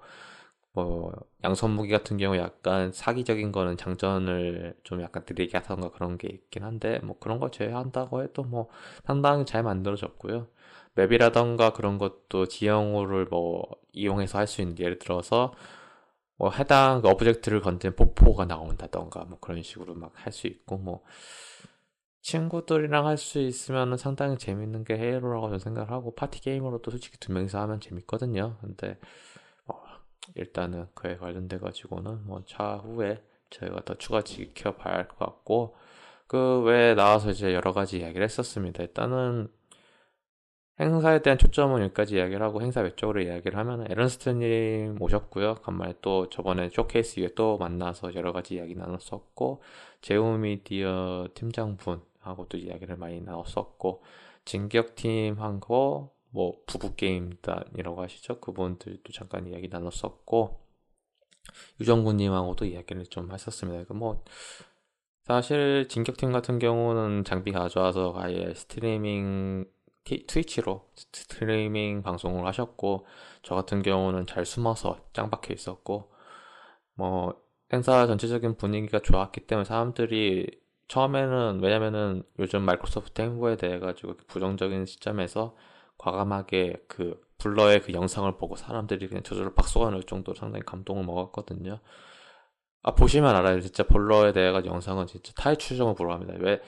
뭐 0.72 1.12
양손 1.44 1.72
무기 1.72 1.90
같은 1.90 2.16
경우 2.16 2.36
약간 2.36 2.92
사기적인 2.92 3.52
거는 3.52 3.76
장전을 3.76 4.74
좀 4.84 5.02
약간 5.02 5.24
느리게 5.28 5.58
하던가 5.58 5.90
그런 5.90 6.16
게 6.16 6.28
있긴 6.28 6.62
한데 6.64 7.00
뭐 7.02 7.18
그런 7.18 7.38
걸 7.38 7.50
제외한다고 7.50 8.22
해도 8.22 8.42
뭐 8.44 8.68
상당히 9.04 9.44
잘 9.44 9.62
만들어졌고요. 9.62 10.46
맵이라던가 10.94 11.72
그런 11.72 11.98
것도 11.98 12.46
지형물을 12.46 13.26
뭐 13.26 13.64
이용해서 13.92 14.38
할 14.38 14.46
수 14.46 14.60
있는 14.62 14.78
예를 14.78 14.98
들어서 14.98 15.52
뭐 16.36 16.50
해당 16.50 17.02
그 17.02 17.08
object를 17.08 17.60
건드리면 17.60 17.94
폭포가 17.96 18.44
나온다던가 18.46 19.24
뭐 19.24 19.38
그런 19.40 19.62
식으로 19.62 19.94
막 19.94 20.12
할 20.16 20.32
수 20.32 20.46
있고 20.48 20.76
뭐 20.78 21.02
친구들이랑 22.22 23.06
할 23.06 23.16
수 23.16 23.40
있으면 23.40 23.96
상당히 23.96 24.38
재밌는 24.38 24.84
게 24.84 24.94
헤일로라고 24.96 25.46
저는 25.48 25.58
생각을 25.58 25.90
하고 25.90 26.14
파티 26.14 26.40
게임으로도 26.40 26.90
솔직히 26.90 27.18
두 27.18 27.32
명이서 27.32 27.60
하면 27.60 27.80
재밌거든요. 27.80 28.58
근데 28.60 28.98
어, 29.66 29.74
일단은 30.36 30.86
그에 30.94 31.16
관련돼 31.16 31.58
가지고는 31.58 32.26
뭐 32.26 32.42
차후에 32.46 33.22
저희가 33.50 33.84
더 33.84 33.94
추가 33.96 34.22
지켜봐야 34.22 34.94
할 34.94 35.08
것 35.08 35.18
같고 35.18 35.76
그 36.26 36.62
외에 36.62 36.94
나와서 36.94 37.30
이제 37.30 37.52
여러 37.54 37.72
가지 37.72 37.98
이야기를 37.98 38.22
했었습니다. 38.24 38.82
일단은 38.82 39.48
행사에 40.80 41.20
대한 41.20 41.38
초점은 41.38 41.82
여기까지 41.82 42.16
이야기를 42.16 42.42
하고 42.42 42.62
행사 42.62 42.80
외적으로 42.80 43.20
이야기를 43.20 43.58
하면 43.58 43.86
에른스트님 43.90 44.96
오셨고요. 45.00 45.56
간만에 45.56 45.94
또 46.00 46.28
저번에 46.30 46.70
쇼케이스 46.70 47.20
이후에 47.20 47.34
또 47.34 47.58
만나서 47.58 48.14
여러 48.14 48.32
가지 48.32 48.54
이야기 48.54 48.74
나눴었고 48.74 49.62
제우미디어 50.00 51.28
팀장분 51.34 52.02
하고도 52.20 52.56
이야기를 52.56 52.96
많이 52.96 53.20
나눴었고 53.20 54.02
진격팀하고 54.44 56.10
뭐 56.30 56.56
부부 56.66 56.94
게임단이라고 56.96 58.02
하시죠 58.02 58.40
그분들도 58.40 59.12
잠깐 59.12 59.46
이야기 59.46 59.68
나눴었고 59.68 60.58
유정구님하고도 61.80 62.64
이야기를 62.64 63.04
좀 63.06 63.30
했었습니다. 63.30 63.92
뭐 63.94 64.24
사실 65.24 65.86
진격팀 65.88 66.32
같은 66.32 66.58
경우는 66.58 67.24
장비 67.24 67.52
가져와서 67.52 68.14
아예 68.16 68.54
스트리밍 68.54 69.64
티, 69.64 69.81
트위치로 70.04 70.88
스트리밍 70.94 72.02
방송을 72.02 72.46
하셨고 72.46 73.06
저 73.42 73.54
같은 73.54 73.82
경우는 73.82 74.26
잘 74.26 74.44
숨어서 74.44 74.98
짱박혀 75.12 75.54
있었고 75.54 76.12
뭐 76.94 77.40
행사 77.72 78.06
전체적인 78.06 78.56
분위기가 78.56 78.98
좋았기 78.98 79.42
때문에 79.42 79.64
사람들이 79.64 80.46
처음에는 80.88 81.60
왜냐면은 81.62 82.22
요즘 82.38 82.62
마이크로소프트 82.62 83.22
행보에 83.22 83.56
대해 83.56 83.78
가지고 83.78 84.16
부정적인 84.26 84.84
시점에서 84.84 85.56
과감하게 85.96 86.84
그 86.88 87.20
블러의 87.38 87.80
그 87.80 87.92
영상을 87.92 88.30
보고 88.36 88.56
사람들이 88.56 89.08
그냥 89.08 89.22
저절로 89.22 89.54
박수가 89.54 89.90
날 89.90 90.02
정도로 90.02 90.36
상당히 90.36 90.64
감동을 90.64 91.04
먹었거든요. 91.04 91.80
아 92.82 92.94
보시면 92.94 93.34
알아요. 93.34 93.60
진짜 93.60 93.84
블러에 93.84 94.32
대해 94.32 94.52
가지고 94.52 94.74
영상은 94.74 95.06
진짜 95.06 95.54
추종을 95.54 95.94
불허합니다. 95.94 96.34
왜 96.40 96.60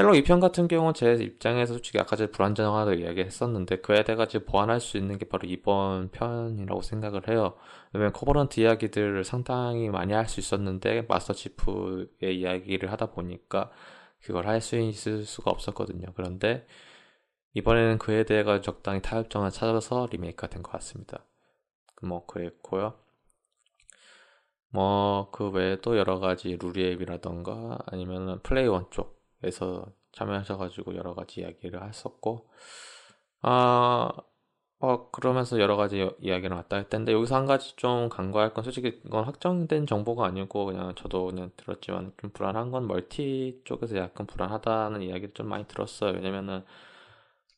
헤일로 0.00 0.14
2편 0.14 0.40
같은 0.40 0.66
경우는 0.66 0.94
제 0.94 1.12
입장에서 1.14 1.74
솔직히 1.74 1.98
아까 2.00 2.16
전에 2.16 2.30
불완전하다고 2.30 2.96
이야기했었는데 2.98 3.80
그에 3.82 4.02
대해 4.04 4.16
가지고 4.16 4.46
보완할 4.46 4.80
수 4.80 4.96
있는 4.96 5.18
게 5.18 5.26
바로 5.28 5.46
이번 5.46 6.10
편이라고 6.10 6.80
생각을 6.82 7.28
해요. 7.28 7.56
왜냐면 7.92 8.12
코버런트 8.12 8.60
이야기들을 8.60 9.24
상당히 9.24 9.90
많이 9.90 10.12
할 10.14 10.26
수 10.28 10.40
있었는데 10.40 11.02
마스터 11.02 11.34
치프의 11.34 12.38
이야기를 12.40 12.90
하다 12.92 13.10
보니까 13.12 13.70
그걸 14.22 14.46
할 14.46 14.60
수 14.62 14.76
있을 14.78 15.24
수가 15.24 15.50
없었거든요. 15.50 16.06
그런데 16.16 16.66
이번에는 17.54 17.98
그에 17.98 18.24
대해 18.24 18.42
가 18.44 18.60
적당히 18.62 19.02
타협점을 19.02 19.50
찾아서 19.50 20.08
리메이크가 20.10 20.48
된 20.48 20.62
것 20.62 20.72
같습니다. 20.72 21.26
뭐 22.02 22.24
그랬고요. 22.26 22.94
뭐 24.72 25.30
그 25.32 25.50
외에도 25.50 25.98
여러 25.98 26.18
가지 26.20 26.56
루리앱이라던가 26.60 27.78
아니면 27.86 28.40
플레이 28.42 28.66
원 28.66 28.86
쪽 28.90 29.19
에서 29.42 29.86
참여하셔가지고 30.12 30.96
여러 30.96 31.14
가지 31.14 31.40
이야기를 31.40 31.86
했었고, 31.88 32.48
아, 33.42 34.10
어, 34.82 35.10
그러면서 35.10 35.60
여러 35.60 35.76
가지 35.76 36.10
이야기를 36.20 36.56
왔다 36.56 36.76
했는데, 36.76 37.12
여기서 37.12 37.36
한 37.36 37.46
가지 37.46 37.76
좀 37.76 38.08
간과할 38.08 38.54
건, 38.54 38.64
솔직히 38.64 39.00
이건 39.04 39.24
확정된 39.24 39.86
정보가 39.86 40.24
아니고, 40.26 40.66
그냥 40.66 40.94
저도 40.94 41.26
그냥 41.26 41.50
들었지만, 41.56 42.12
좀 42.18 42.30
불안한 42.30 42.70
건 42.70 42.86
멀티 42.86 43.60
쪽에서 43.64 43.96
약간 43.98 44.26
불안하다는 44.26 45.02
이야기를 45.02 45.34
좀 45.34 45.48
많이 45.48 45.66
들었어요. 45.66 46.12
왜냐면은, 46.12 46.64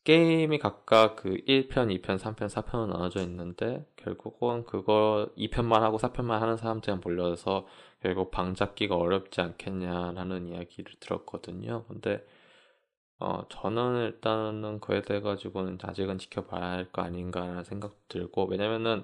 게임이 0.03 0.59
각각 0.59 1.15
그 1.15 1.37
1편, 1.47 1.87
2편, 2.01 2.17
3편, 2.17 2.49
4편으로 2.49 2.87
나눠져 2.87 3.21
있는데, 3.21 3.85
결국은 3.95 4.65
그거 4.65 5.29
2편만 5.37 5.79
하고 5.79 5.97
4편만 5.97 6.39
하는 6.39 6.57
사람들이 6.57 6.97
몰려서 7.03 7.65
결국 8.03 8.31
방 8.31 8.55
잡기가 8.55 8.97
어렵지 8.97 9.41
않겠냐라는 9.41 10.47
이야기를 10.49 10.95
들었거든요. 11.01 11.85
근데 11.87 12.25
어, 13.19 13.47
저는 13.49 14.05
일단은 14.07 14.79
그에 14.81 15.01
대해 15.01 15.21
가지고는 15.21 15.77
아직은 15.81 16.17
지켜봐야 16.17 16.63
할 16.71 16.91
거 16.91 17.01
아닌가라는 17.01 17.63
생각도 17.63 17.97
들고 18.09 18.45
왜냐면은 18.47 19.03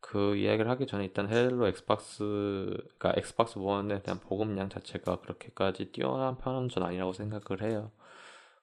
그 0.00 0.36
이야기를 0.36 0.70
하기 0.72 0.86
전에 0.86 1.04
일단 1.06 1.28
헤일로 1.28 1.68
엑스박스 1.68 2.24
그러니까 2.98 3.14
엑스박스 3.16 3.58
원에 3.58 4.02
대한 4.02 4.20
보급량 4.20 4.68
자체가 4.70 5.20
그렇게까지 5.20 5.92
뛰어난 5.92 6.38
편은 6.38 6.68
전 6.70 6.84
아니라고 6.84 7.12
생각을 7.12 7.62
해요. 7.62 7.90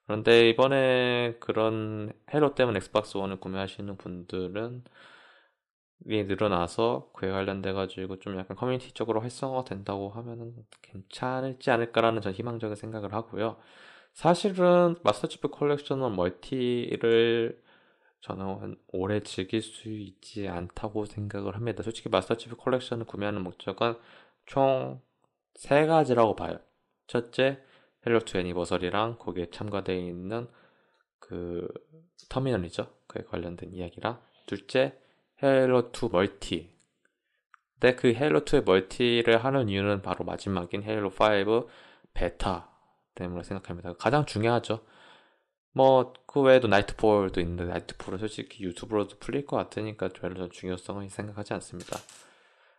그런데 0.06 0.48
이번에 0.50 1.36
그런 1.40 2.12
헤일로 2.32 2.54
때문에 2.54 2.78
엑스박스 2.78 3.16
원을 3.16 3.40
구매하시는 3.40 3.96
분들은 3.96 4.84
이 4.84 4.90
늘어나서 6.00 7.10
그에 7.14 7.30
관련돼 7.30 7.72
가지고 7.72 8.18
좀 8.18 8.38
약간 8.38 8.56
커뮤니티 8.56 8.92
쪽으로 8.92 9.20
활성화가 9.20 9.64
된다고 9.64 10.10
하면은 10.10 10.54
괜찮을지 10.82 11.70
않을까라는 11.70 12.20
전 12.22 12.32
희망적인 12.32 12.76
생각을 12.76 13.12
하고요. 13.12 13.56
사실은 14.12 14.96
마스터치프 15.02 15.48
컬렉션은 15.48 16.14
멀티를 16.16 17.62
저는 18.20 18.76
오래 18.88 19.20
즐길 19.20 19.62
수 19.62 19.88
있지 19.88 20.48
않다고 20.48 21.04
생각을 21.06 21.54
합니다. 21.54 21.82
솔직히 21.82 22.08
마스터치프 22.08 22.56
컬렉션을 22.56 23.06
구매하는 23.06 23.42
목적은 23.42 23.96
총 24.46 25.06
세 25.56 25.86
가지라고 25.86 26.36
봐요. 26.36 26.58
첫째, 27.06 27.58
헤일로 28.06 28.20
투 28.20 28.38
애니버서리랑 28.38 29.18
거기에 29.18 29.50
추가되어 29.50 29.96
있는 29.96 30.48
그 31.18 31.66
터미널이죠. 32.28 32.86
그에 33.06 33.22
관련된 33.24 33.72
이야기랑 33.72 34.20
둘째, 34.46 34.98
헤일로 35.42 35.90
2 35.92 36.08
멀티. 36.10 36.74
근데 37.78 37.94
그 37.94 38.14
헤일로 38.14 38.44
2의 38.44 38.64
멀티를 38.64 39.44
하는 39.44 39.68
이유는 39.68 40.02
바로 40.02 40.24
마지막인 40.24 40.82
헤일로 40.82 41.10
5 41.10 41.68
베타 42.14 42.70
때문에 43.14 43.42
생각합니다. 43.42 43.94
가장 43.94 44.24
중요하죠. 44.24 44.84
뭐, 45.72 46.14
그 46.26 46.40
외에도 46.40 46.68
나이트폴도 46.68 47.40
있는데, 47.42 47.64
나이트폴은 47.64 48.18
솔직히 48.18 48.64
유튜브로도 48.64 49.18
풀릴 49.18 49.44
것 49.44 49.56
같으니까 49.56 50.08
별로 50.08 50.48
중요성은 50.48 51.10
생각하지 51.10 51.52
않습니다. 51.54 51.98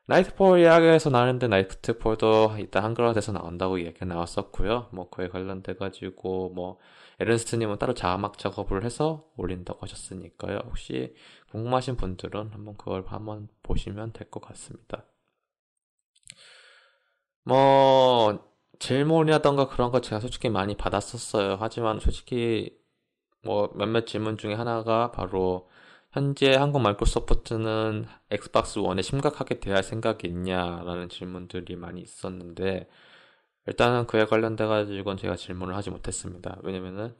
나이트폴 0.08 0.60
이야기에서 0.62 1.10
나왔는데, 1.10 1.48
나이트폴도 1.50 2.56
일단 2.60 2.84
한글화돼서 2.84 3.32
나온다고 3.34 3.78
이야기가 3.78 4.06
나왔었고요. 4.06 4.90
뭐, 4.94 5.10
그에 5.10 5.28
관련돼 5.28 5.76
가지고, 5.76 6.50
뭐, 6.50 6.80
에른스트님은 7.20 7.78
따로 7.80 7.94
자막 7.94 8.38
작업을 8.38 8.84
해서 8.86 9.26
올린다고 9.38 9.80
하셨으니까요. 9.82 10.60
혹시 10.66 11.16
궁금하신 11.52 11.98
분들은 11.98 12.52
한번 12.54 12.78
그걸 12.78 13.04
한번 13.08 13.50
보시면 13.64 14.14
될 14.14 14.30
것 14.30 14.42
같습니다. 14.42 15.06
뭐 17.44 18.40
질문이라던가 18.80 19.68
그런 19.70 19.92
거 19.92 20.02
제가 20.02 20.20
솔직히 20.20 20.50
많이 20.50 20.76
받았었어요. 20.76 21.58
하지만 21.60 22.00
솔직히 22.00 22.78
뭐 23.44 23.72
몇몇 23.76 24.06
질문 24.06 24.38
중에 24.38 24.54
하나가 24.54 25.12
바로 25.12 25.70
현재 26.18 26.56
한국 26.56 26.80
마이크로소프트는 26.80 28.08
엑스박스 28.32 28.80
원에 28.80 29.04
심각하게 29.04 29.60
대할 29.60 29.84
생각이 29.84 30.28
있냐라는 30.28 31.10
질문들이 31.10 31.76
많이 31.76 32.02
있었는데 32.02 32.90
일단은 33.68 34.08
그에 34.08 34.26
관련돼 34.26 34.66
가지고는 34.66 35.18
제가 35.18 35.36
질문을 35.36 35.76
하지 35.76 35.92
못했습니다. 35.92 36.58
왜냐면은 36.64 37.16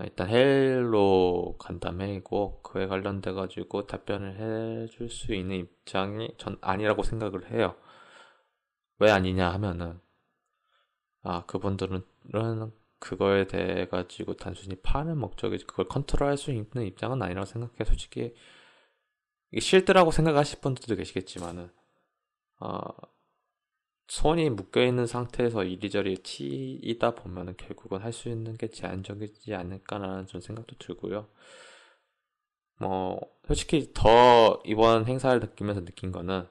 일단 0.00 0.26
헤일로 0.30 1.56
간담회이고 1.58 2.62
그에 2.62 2.86
관련돼 2.86 3.32
가지고 3.32 3.86
답변을 3.86 4.86
해줄 4.86 5.10
수 5.10 5.34
있는 5.34 5.56
입장이 5.56 6.30
전 6.38 6.56
아니라고 6.62 7.02
생각을 7.02 7.50
해요. 7.50 7.76
왜 9.00 9.10
아니냐 9.10 9.50
하면은 9.52 10.00
아 11.22 11.44
그분들은 11.44 12.02
그거에 13.02 13.48
대해 13.48 13.88
가지고 13.88 14.34
단순히 14.34 14.76
파는 14.76 15.18
목적이지 15.18 15.66
그걸 15.66 15.88
컨트롤할 15.88 16.36
수 16.38 16.52
있는 16.52 16.86
입장은 16.86 17.20
아니라고 17.20 17.44
생각해 17.46 17.84
솔직히 17.84 18.32
이게 19.50 19.60
실드라고 19.60 20.12
생각하실 20.12 20.60
분들도 20.60 20.94
계시겠지만은 20.96 21.68
어, 22.60 22.80
손이 24.06 24.50
묶여 24.50 24.84
있는 24.84 25.06
상태에서 25.06 25.64
이리저리 25.64 26.18
치이다 26.22 27.16
보면은 27.16 27.56
결국은 27.56 28.02
할 28.02 28.12
수 28.12 28.28
있는 28.28 28.56
게 28.56 28.68
제한적이지 28.68 29.52
않을까라는 29.54 30.26
좀 30.28 30.40
생각도 30.40 30.76
들고요. 30.78 31.28
뭐 32.78 33.20
솔직히 33.46 33.90
더 33.94 34.62
이번 34.64 35.06
행사를 35.06 35.40
느끼면서 35.40 35.84
느낀 35.84 36.12
거는 36.12 36.46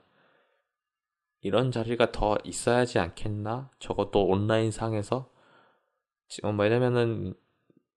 이런 1.41 1.71
자리가 1.71 2.11
더 2.11 2.37
있어야지 2.43 2.99
않겠나? 2.99 3.71
적어도 3.79 4.25
온라인 4.25 4.71
상에서 4.71 5.30
지금 6.31 6.55
뭐 6.55 6.63
왜냐면은 6.63 7.33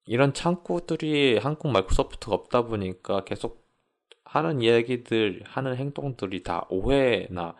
이런 0.07 0.35
창구들이 0.35 1.39
한국 1.39 1.69
마이크로소프트가 1.69 2.35
없다 2.35 2.63
보니까 2.63 3.25
계속 3.25 3.65
하는 4.25 4.61
이야기들, 4.61 5.45
하는 5.47 5.77
행동들이 5.77 6.43
다 6.43 6.67
오해나 6.69 7.55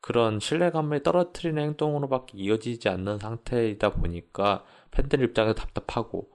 그런 0.00 0.40
신뢰감을 0.40 1.02
떨어뜨리는 1.02 1.62
행동으로밖에 1.62 2.38
이어지지 2.38 2.88
않는 2.88 3.18
상태이다 3.18 3.92
보니까 3.94 4.64
팬들 4.92 5.22
입장에서 5.22 5.54
답답하고 5.54 6.30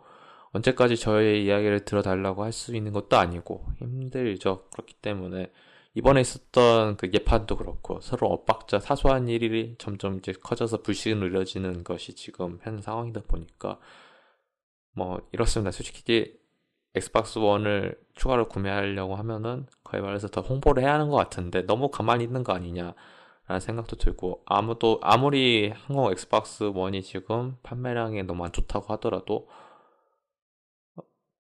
언제까지 0.52 0.96
저의 0.98 1.46
이야기를 1.46 1.86
들어달라고 1.86 2.44
할 2.44 2.52
수 2.54 2.76
있는 2.76 2.94
것도 2.94 3.18
아니고 3.18 3.66
힘들죠. 3.80 4.66
그렇기 4.72 4.96
때문에 5.02 5.52
이번에 6.00 6.22
있었던 6.22 6.96
그 6.96 7.12
예판도 7.14 7.58
그렇고 7.58 8.00
서로 8.00 8.28
엇박자 8.28 8.80
사소한 8.80 9.28
일이 9.28 9.76
점점 9.78 10.18
이제 10.18 10.32
커져서 10.32 10.82
불신을 10.82 11.28
이뤄지는 11.28 11.84
것이 11.84 12.16
지금 12.16 12.58
현 12.64 12.82
상황이다 12.82 13.24
보니까 13.28 13.80
뭐 14.94 15.20
이렇습니다. 15.34 15.72
솔직히 15.72 16.40
엑스박스 16.96 17.42
1을 17.42 17.98
추가로 18.16 18.48
구매하려고 18.48 19.18
하면은 19.18 19.66
거의 19.84 20.02
말해서 20.02 20.30
더 20.30 20.40
홍보를 20.40 20.84
해야 20.84 20.94
하는 20.94 21.10
것 21.10 21.18
같은데 21.18 21.64
너무 21.64 21.90
가만히 21.90 22.24
있는 22.24 22.44
거 22.44 22.54
아니냐 22.54 22.94
라는 23.48 23.60
생각도 23.60 23.98
들고 23.98 24.44
아무도 24.46 25.02
아무리 25.04 25.74
한국 25.76 26.14
엑스박스 26.14 26.64
1이 26.64 27.04
지금 27.04 27.58
판매량이 27.62 28.24
너무 28.24 28.46
안 28.46 28.54
좋다고 28.54 28.94
하더라도 28.94 29.50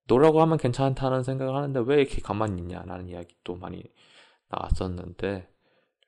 노라고 0.03 0.41
하면 0.41 0.57
괜찮다는 0.57 1.23
생각을 1.23 1.55
하는데 1.55 1.79
왜 1.85 2.01
이렇게 2.01 2.19
가만히 2.21 2.61
있냐라는 2.61 3.07
이야기도 3.07 3.55
많이 3.55 3.85
나왔었는데 4.49 5.49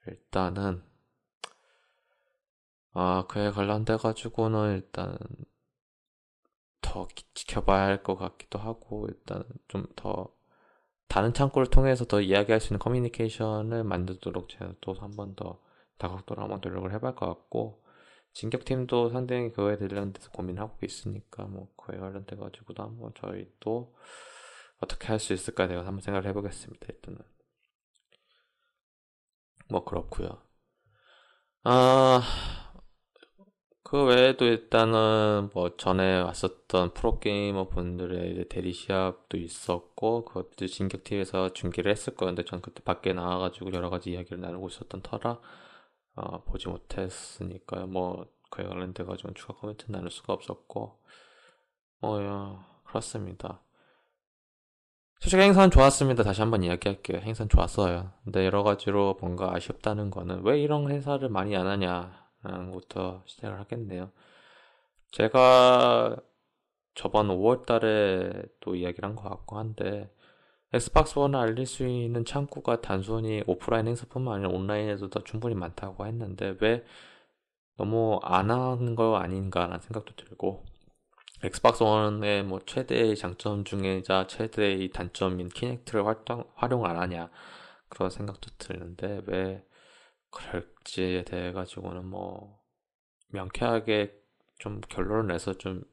일단은 0.08 0.84
아 2.94 3.26
그에 3.30 3.52
관련돼 3.52 3.98
가지고는 3.98 4.76
일단 4.76 5.18
더 6.82 7.08
지켜봐야 7.34 7.86
할 7.86 8.04
것 8.04 8.16
같기도 8.16 8.60
하고 8.60 9.08
일단 9.10 9.44
좀 9.68 9.88
더 9.96 10.34
다른 11.08 11.34
창구를 11.34 11.68
통해서 11.70 12.06
더 12.06 12.22
이야기할 12.22 12.62
수 12.62 12.68
있는 12.74 12.80
커뮤니케이션을 12.80 13.84
만들도록 13.84 14.50
제가 14.50 14.74
또 14.82 14.94
한 14.94 15.16
번 15.16 15.36
더 15.36 15.60
다각도로 15.98 16.42
한번 16.44 16.62
노력을 16.64 16.92
해볼 16.94 17.16
것 17.16 17.26
같고 17.28 17.84
진격팀도 18.34 19.10
상당히 19.10 19.50
그거에 19.52 19.78
관련돼서 19.78 20.32
고민하고 20.32 20.78
있으니까 20.86 21.46
뭐 21.46 21.70
그에 21.78 21.98
관련돼 22.00 22.38
가지고도 22.38 22.84
한번 22.84 23.12
저희 23.16 23.52
또 23.60 23.94
어떻게 24.82 25.08
할 25.08 25.20
수 25.20 25.34
있을까 25.34 25.68
내가 25.68 25.82
한번 25.86 26.02
생각을 26.02 26.28
해보겠습니다 26.30 26.88
일단은 26.90 27.20
뭐 29.72 29.86
그렇고요. 29.86 30.38
아, 31.64 32.22
그 33.84 34.04
외에도 34.06 34.46
일단은 34.46 35.50
뭐 35.54 35.76
전에 35.78 36.22
왔었던 36.22 36.94
프로게이머 36.94 37.70
분들의 37.70 38.48
대리 38.50 38.74
시합도 38.74 39.38
있었고 39.38 40.26
그것도 40.26 40.68
진격TV에서 40.68 41.54
중계를 41.54 41.92
했을 41.92 42.16
거였는데 42.16 42.46
전 42.46 42.62
그때 42.62 42.82
밖에 42.84 43.14
나와가지고 43.14 43.74
여러 43.74 43.90
가지 43.90 44.12
이야기를 44.12 44.40
나누고 44.42 44.68
있었던 44.70 45.02
터라 45.02 45.40
어, 46.16 46.44
보지 46.44 46.68
못했으니까요. 46.70 47.88
뭐 47.88 48.28
그에 48.50 48.66
관련돼가지고 48.66 49.34
추가 49.34 49.54
코멘트 49.56 49.86
나눌 49.90 50.12
수가 50.12 50.34
없었고 50.34 51.00
뭐 52.00 52.64
그렇습니다. 52.86 53.62
솔직히 55.22 55.44
행사는 55.44 55.70
좋았습니다. 55.70 56.24
다시 56.24 56.42
한번 56.42 56.64
이야기할게요. 56.64 57.20
행사는 57.20 57.48
좋았어요. 57.50 58.12
근데 58.24 58.44
여러 58.46 58.64
가지로 58.64 59.18
뭔가 59.22 59.54
아쉽다는 59.54 60.10
거는 60.10 60.44
왜 60.44 60.60
이런 60.60 60.90
행사를 60.90 61.28
많이 61.30 61.56
안 61.56 61.68
하냐라는 61.68 62.72
것부터 62.72 63.22
시작을 63.28 63.60
하겠네요. 63.60 64.12
제가 65.12 66.18
저번 66.96 67.28
5월 67.30 67.66
달에 67.68 68.32
또 68.62 68.76
이야기를 68.76 69.08
한 69.08 69.16
것 69.16 69.30
같고 69.30 69.58
한데 69.60 70.12
엑스박스 70.74 71.20
원을 71.20 71.40
알릴 71.40 71.68
수 71.68 71.86
있는 71.88 72.26
창구가 72.26 72.82
단순히 72.82 73.44
오프라인 73.46 73.88
행사뿐만 73.88 74.36
아니라 74.36 74.50
온라인에도 74.50 75.10
더 75.12 75.24
충분히 75.24 75.54
많다고 75.56 76.08
했는데 76.08 76.56
왜 76.62 76.84
너무 77.78 78.20
안 78.24 78.50
하는 78.52 78.96
거 78.96 79.18
아닌가라는 79.18 79.80
생각도 79.82 80.16
들고 80.16 80.66
엑스박스 81.44 81.84
원의 81.84 82.44
뭐 82.44 82.60
최대의 82.66 83.16
장점 83.16 83.64
중에자 83.64 84.28
최대의 84.28 84.90
단점인 84.92 85.50
키넥트를 85.50 86.06
활동, 86.06 86.44
활용 86.56 86.86
안 86.86 86.98
하냐 86.98 87.30
그런 87.90 88.10
생각도 88.10 88.52
드는데 88.58 89.22
왜 89.26 89.66
그럴지에 90.30 91.24
대해 91.24 91.52
가지고는 91.52 92.06
뭐 92.06 92.60
명쾌하게 93.30 94.14
좀 94.60 94.82
결론을 94.82 95.28
내서 95.28 95.54
좀 95.54 95.84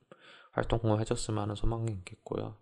활동을 0.53 1.01
해줬으면 1.01 1.43
하는 1.43 1.55
소망이 1.55 1.91
있겠고요. 1.93 2.57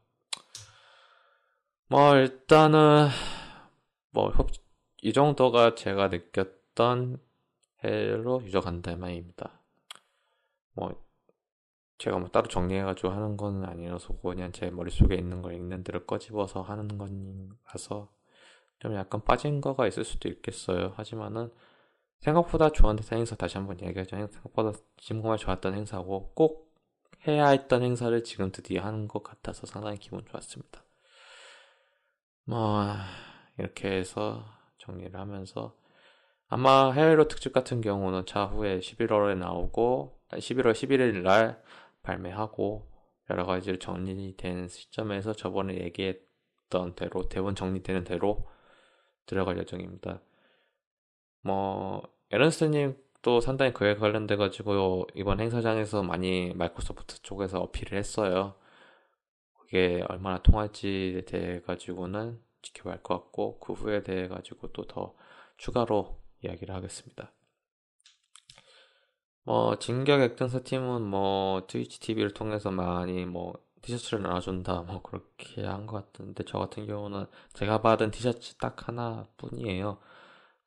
뭐 1.89 2.17
일단은 2.17 3.09
뭐 4.11 4.33
이 5.07 5.13
정도가 5.13 5.77
제가 5.77 6.09
느꼈던 6.09 7.21
헤일로 7.85 8.43
유저 8.43 8.61
간담회입니다. 8.61 9.61
뭐 10.73 11.06
제가 11.99 12.19
뭐 12.19 12.29
따로 12.29 12.47
정리해가지고 12.49 13.09
하는 13.11 13.37
건 13.37 13.65
아니라서 13.65 14.17
그냥 14.21 14.53
제 14.53 14.71
머릿속에 14.71 15.15
있는 15.15 15.43
걸 15.43 15.55
읽는 15.55 15.83
대로 15.83 16.05
꺼집어서 16.05 16.63
하는 16.63 16.89
거라서 16.99 18.11
좀 18.79 18.95
약간 18.95 19.23
빠진 19.25 19.61
거가 19.61 19.87
있을 19.87 20.05
수도 20.05 20.29
있겠어요. 20.29 20.93
하지만은 20.97 21.51
생각보다 22.19 22.71
좋았던 22.71 23.19
행사 23.19 23.37
다시 23.37 23.57
한번 23.57 23.81
이야기하죠. 23.81 24.17
생각보다 24.17 24.79
정말 24.97 25.39
좋았던 25.39 25.75
행사고 25.75 26.33
꼭 26.35 26.67
해야 27.27 27.49
했던 27.49 27.83
행사를 27.83 28.23
지금 28.25 28.53
드디어 28.53 28.83
하는 28.83 29.09
것 29.09 29.23
같아서 29.23 29.67
상당히 29.67 29.99
기분 29.99 30.25
좋았습니다. 30.27 30.83
뭐 32.45 32.85
이렇게 33.59 33.91
해서 33.91 34.45
정리를 34.79 35.19
하면서 35.19 35.75
아마 36.49 36.93
해외로 36.93 37.27
특집 37.27 37.53
같은 37.53 37.81
경우는 37.81 38.27
차후에 38.27 38.79
11월에 38.79 39.37
나오고 39.37 40.21
11월 40.31 40.73
11일 40.73 41.23
날 41.23 41.61
발매하고 42.07 42.89
여러 43.31 43.45
가지로 43.45 43.79
정리된 43.79 44.69
시점에서 44.69 45.33
저번에 45.35 45.75
얘기했던 45.81 46.95
대로 46.95 47.29
대본 47.29 47.55
정리되는 47.57 48.05
대로 48.05 48.47
들어갈 49.27 49.59
예정입니다. 49.59 50.21
뭐 51.43 52.03
에런스님 52.31 52.97
또 53.23 53.41
상당히 53.41 53.73
그에 53.73 53.97
관련돼 53.97 54.37
가지고 54.37 55.07
이번 55.15 55.41
행사장에서 55.41 56.03
많이 56.05 56.53
마이크로소프트 56.55 57.23
쪽에서 57.23 57.61
어필을 57.61 57.99
했어요. 57.99 58.55
그게 59.59 60.05
얼마나 60.09 60.39
통할지에 60.43 61.23
대해 61.23 61.61
가지고는 61.61 62.41
지켜봐야 62.63 62.95
할 62.95 63.03
것 63.03 63.15
같고 63.19 63.59
그 63.59 63.73
후에 63.73 64.03
대해 64.03 64.29
가지고 64.29 64.69
또 64.73 64.85
더 64.87 65.15
추가로 65.59 66.21
이야기를 66.45 66.75
하겠습니다. 66.75 67.33
뭐 69.47 69.79
진격 69.79 70.21
액전사 70.23 70.61
팀은 70.61 71.03
뭐 71.03 71.67
트위치 71.69 72.01
TV를 72.01 72.35
통해서 72.35 72.71
많이 72.73 73.25
뭐 73.27 73.55
티셔츠를 73.83 74.23
나눠준다 74.25 74.83
뭐 74.83 75.03
그렇게 75.03 75.65
한 75.65 75.87
것 75.87 76.13
같은데 76.13 76.45
저 76.47 76.59
같은 76.59 76.87
경우는 76.87 77.27
제가 77.55 77.81
받은 77.83 78.11
티셔츠 78.11 78.57
딱 78.57 78.89
하나뿐이에요. 78.89 79.99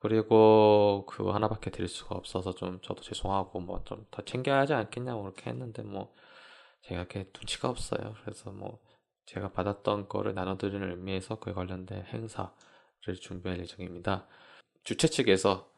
그리고 0.00 1.06
그거 1.08 1.32
하나밖에 1.32 1.70
드릴 1.70 1.88
수가 1.88 2.14
없어서 2.16 2.54
좀 2.54 2.80
저도 2.82 3.02
죄송하고 3.02 3.60
뭐 3.60 3.84
좀 3.84 4.06
더 4.10 4.22
챙겨야 4.24 4.60
하지 4.60 4.74
않겠냐고 4.74 5.22
그렇게 5.22 5.50
했는데 5.50 5.82
뭐 5.82 6.12
제가 6.82 7.00
이렇게 7.02 7.30
눈치가 7.34 7.68
없어요. 7.68 8.14
그래서 8.24 8.50
뭐 8.52 8.80
제가 9.26 9.52
받았던 9.52 10.08
거를 10.08 10.34
나눠드리는 10.34 10.90
의미에서 10.90 11.38
그에 11.40 11.52
관련된 11.54 12.04
행사를 12.06 12.50
준비할 13.20 13.60
예정입니다. 13.60 14.26
주최 14.84 15.08
측에서 15.08 15.70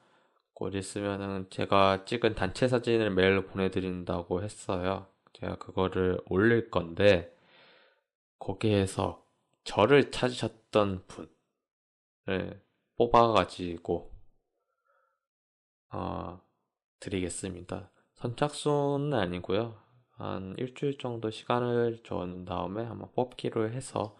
곧 0.54 0.74
있으면은 0.74 1.48
제가 1.50 2.04
찍은 2.04 2.34
단체 2.34 2.68
사진을 2.68 3.10
메일로 3.10 3.46
보내드린다고 3.46 4.42
했어요. 4.42 5.06
제가 5.32 5.56
그거를 5.56 6.20
올릴 6.26 6.70
건데 6.70 7.34
거기에서 8.38 9.24
저를 9.64 10.10
찾으셨던 10.10 11.04
분을 12.26 12.62
뽑아가지고 12.96 14.12
어, 15.92 16.40
드리겠습니다. 17.00 17.90
선착순은 18.14 19.14
아니고요. 19.14 19.80
한 20.12 20.54
일주일 20.58 20.98
정도 20.98 21.30
시간을 21.30 22.02
준 22.04 22.44
다음에 22.44 22.84
한번 22.84 23.10
뽑기로 23.14 23.70
해서 23.70 24.16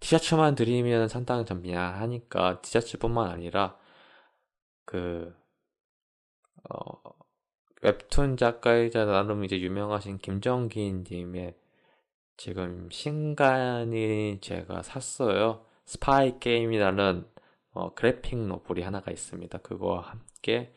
티셔츠만 0.00 0.54
드리면 0.54 1.08
상당히 1.08 1.44
좀 1.44 1.62
미안하니까 1.62 2.60
티셔츠뿐만 2.62 3.30
아니라 3.30 3.78
그 4.84 5.34
어, 6.68 7.00
웹툰 7.82 8.36
작가이자 8.36 9.04
나름 9.04 9.44
이제 9.44 9.60
유명하신 9.60 10.18
김정기 10.18 11.04
님의 11.10 11.54
지금 12.36 12.88
신간이 12.90 14.38
제가 14.40 14.82
샀어요. 14.82 15.64
스파이 15.84 16.38
게임이라는 16.40 17.26
어, 17.72 17.94
그래픽 17.94 18.38
노블이 18.38 18.82
하나가 18.82 19.10
있습니다. 19.10 19.58
그거와 19.58 20.00
함께 20.00 20.74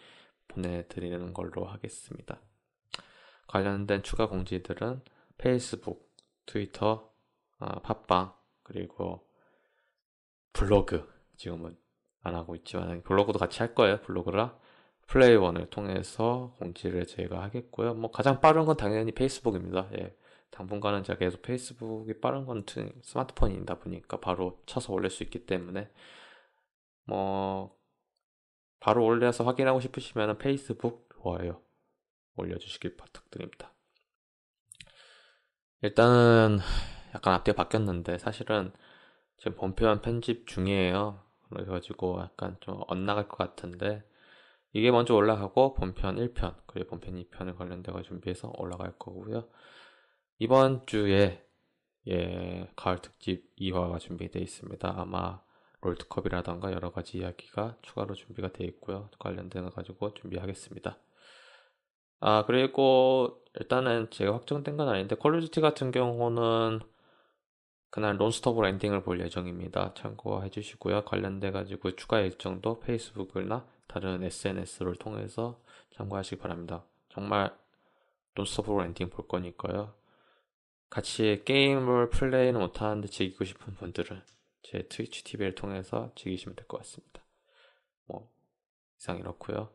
보내드리는 0.49 1.33
걸로 1.33 1.65
하겠습니다. 1.65 2.39
관련된 3.47 4.03
추가 4.03 4.27
공지들은 4.27 5.01
페이스북, 5.37 6.13
트위터, 6.45 7.11
어, 7.59 7.79
팟빵, 7.81 8.33
그리고 8.63 9.27
블로그 10.53 11.09
지금은 11.37 11.77
안 12.21 12.35
하고 12.35 12.55
있지만 12.55 13.01
블로그도 13.03 13.39
같이 13.39 13.59
할 13.59 13.73
거예요. 13.73 14.01
블로그랑 14.01 14.57
플레이원을 15.09 15.71
통해서 15.71 16.53
공지를 16.59 17.07
저희가 17.07 17.41
하겠고요. 17.41 17.95
뭐 17.95 18.11
가장 18.11 18.41
빠른 18.41 18.65
건 18.65 18.77
당연히 18.77 19.11
페이스북입니다. 19.11 19.89
예. 19.97 20.15
당분간은 20.51 21.03
제가 21.03 21.17
계속 21.19 21.41
페이스북이 21.41 22.19
빠른 22.19 22.45
건 22.45 22.63
스마트폰이다 23.03 23.79
보니까 23.79 24.19
바로 24.19 24.61
쳐서 24.65 24.93
올릴 24.93 25.09
수 25.09 25.23
있기 25.23 25.45
때문에 25.45 25.89
뭐 27.05 27.75
바로 28.79 29.03
올려서 29.05 29.43
확인하고 29.43 29.79
싶으시면 29.79 30.37
페이스북 30.37 31.09
좋아요 31.13 31.61
올려주시길 32.35 32.95
부탁드립니다. 32.95 33.73
일단은 35.81 36.59
약간 37.15 37.33
앞뒤가 37.33 37.55
바뀌었는데 37.55 38.17
사실은 38.19 38.71
지금 39.37 39.55
본편 39.55 40.01
편집 40.01 40.45
중이에요. 40.45 41.23
그래가지고 41.49 42.19
약간 42.21 42.57
좀 42.59 42.81
엇나갈 42.87 43.27
것 43.27 43.37
같은데 43.37 44.03
이게 44.73 44.91
먼저 44.91 45.15
올라가고 45.15 45.73
본편 45.73 46.17
1편 46.17 46.55
그리고 46.67 46.89
본편 46.91 47.15
2편을 47.15 47.57
관련돼서 47.57 48.01
준비해서 48.03 48.51
올라갈 48.57 48.93
거고요. 48.97 49.47
이번 50.37 50.85
주에 50.85 51.45
예 52.07 52.69
가을 52.75 52.99
특집 52.99 53.55
2화가 53.57 53.99
준비되어 53.99 54.41
있습니다. 54.41 54.93
아마 54.95 55.41
롤드컵이라던가 55.81 56.71
여러 56.71 56.91
가지 56.91 57.19
이야기가 57.19 57.77
추가로 57.81 58.13
준비가 58.15 58.51
되어 58.51 58.67
있고요. 58.67 59.09
관련된 59.19 59.69
가지고 59.71 60.13
준비하겠습니다. 60.13 60.97
아 62.21 62.43
그리고 62.45 63.43
일단은 63.59 64.09
제가 64.11 64.33
확정된 64.33 64.77
건 64.77 64.89
아닌데 64.89 65.15
콜루지티 65.15 65.61
같은 65.61 65.91
경우는 65.91 66.81
그날 67.91 68.17
논스톱으로 68.17 68.67
엔딩을 68.67 69.03
볼 69.03 69.19
예정입니다. 69.19 69.93
참고해 69.95 70.49
주시고요. 70.49 71.05
관련돼 71.05 71.51
가지고 71.51 71.95
추가 71.95 72.19
일정도 72.19 72.79
페이스북이나 72.79 73.65
다른 73.89 74.23
SNS를 74.23 74.95
통해서 74.95 75.59
참고하시기 75.95 76.37
바랍니다. 76.37 76.85
정말 77.09 77.53
논스톱으로 78.35 78.83
엔딩 78.85 79.09
볼 79.09 79.27
거니까요. 79.27 79.95
같이 80.89 81.41
게임을 81.43 82.11
플레이는 82.11 82.59
못하는데 82.59 83.07
즐기고 83.07 83.45
싶은 83.45 83.73
분들은 83.75 84.21
제 84.61 84.87
트위치 84.87 85.23
TV를 85.23 85.55
통해서 85.55 86.11
즐기시면 86.15 86.55
될 86.55 86.67
것 86.67 86.77
같습니다. 86.77 87.23
뭐 88.05 88.31
이상 88.99 89.17
이렇고요. 89.17 89.73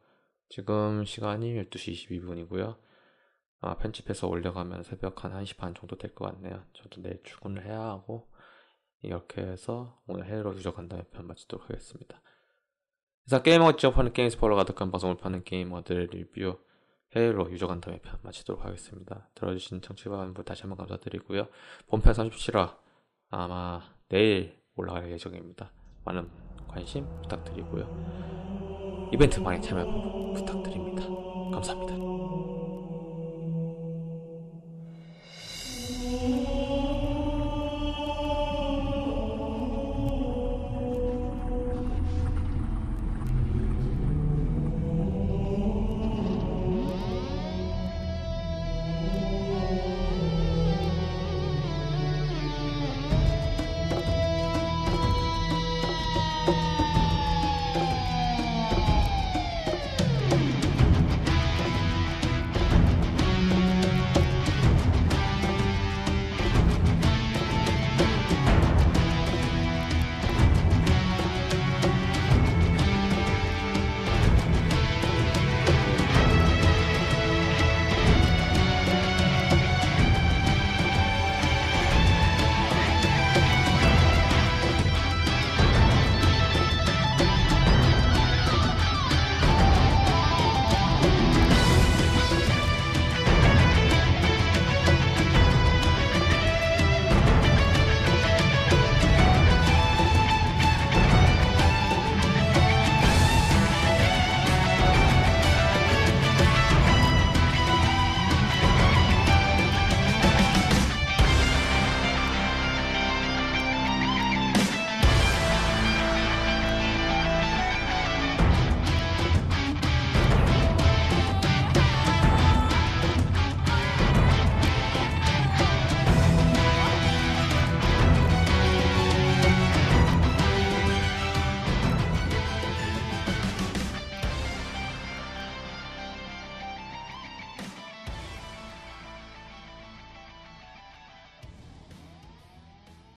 지금 0.49 1.05
시간이 1.05 1.55
12시 1.65 2.09
22분이고요. 2.09 2.79
아, 3.63 3.77
편집해서 3.79 4.29
올려가면 4.29 4.85
새벽 4.85 5.25
한 5.25 5.33
1시 5.33 5.57
반 5.57 5.75
정도 5.75 5.97
될 5.99 6.15
것 6.15 6.27
같네요. 6.27 6.65
저도 6.73 7.03
내일 7.03 7.21
출근을 7.25 7.65
해야 7.65 7.81
하고 7.81 8.31
이렇게 9.03 9.43
해서 9.43 10.01
오늘 10.07 10.27
헤일로 10.27 10.55
유저 10.55 10.89
간담회 10.89 11.05
편 11.11 11.27
마치도록 11.27 11.69
하겠습니다. 11.69 12.21
그래서 13.25 13.43
게이머가 13.43 13.73
직접 13.73 13.97
하는 13.97 14.13
게임 14.13 14.29
스포러 14.29 14.55
가득한 14.57 14.91
방송을 14.91 15.17
파는 15.17 15.45
게이머들 15.45 16.09
리뷰 16.13 16.59
해외로 17.17 17.51
유적한 17.51 17.81
다음에 17.81 17.99
편 18.01 18.19
마치도록 18.23 18.65
하겠습니다. 18.65 19.29
들어주신 19.35 19.81
청취자분들 19.81 20.45
다시 20.45 20.63
한번 20.63 20.79
감사드리고요. 20.79 21.47
본편 21.87 22.13
37화 22.13 22.77
아마 23.31 23.81
내일 24.09 24.59
올라갈 24.77 25.11
예정입니다. 25.11 25.71
많은 26.05 26.29
관심 26.69 27.07
부탁드리고요. 27.23 29.09
이벤트 29.13 29.41
많이 29.41 29.63
참여 29.63 30.33
부탁드립니다. 30.35 31.05
감사합니다. 31.53 32.04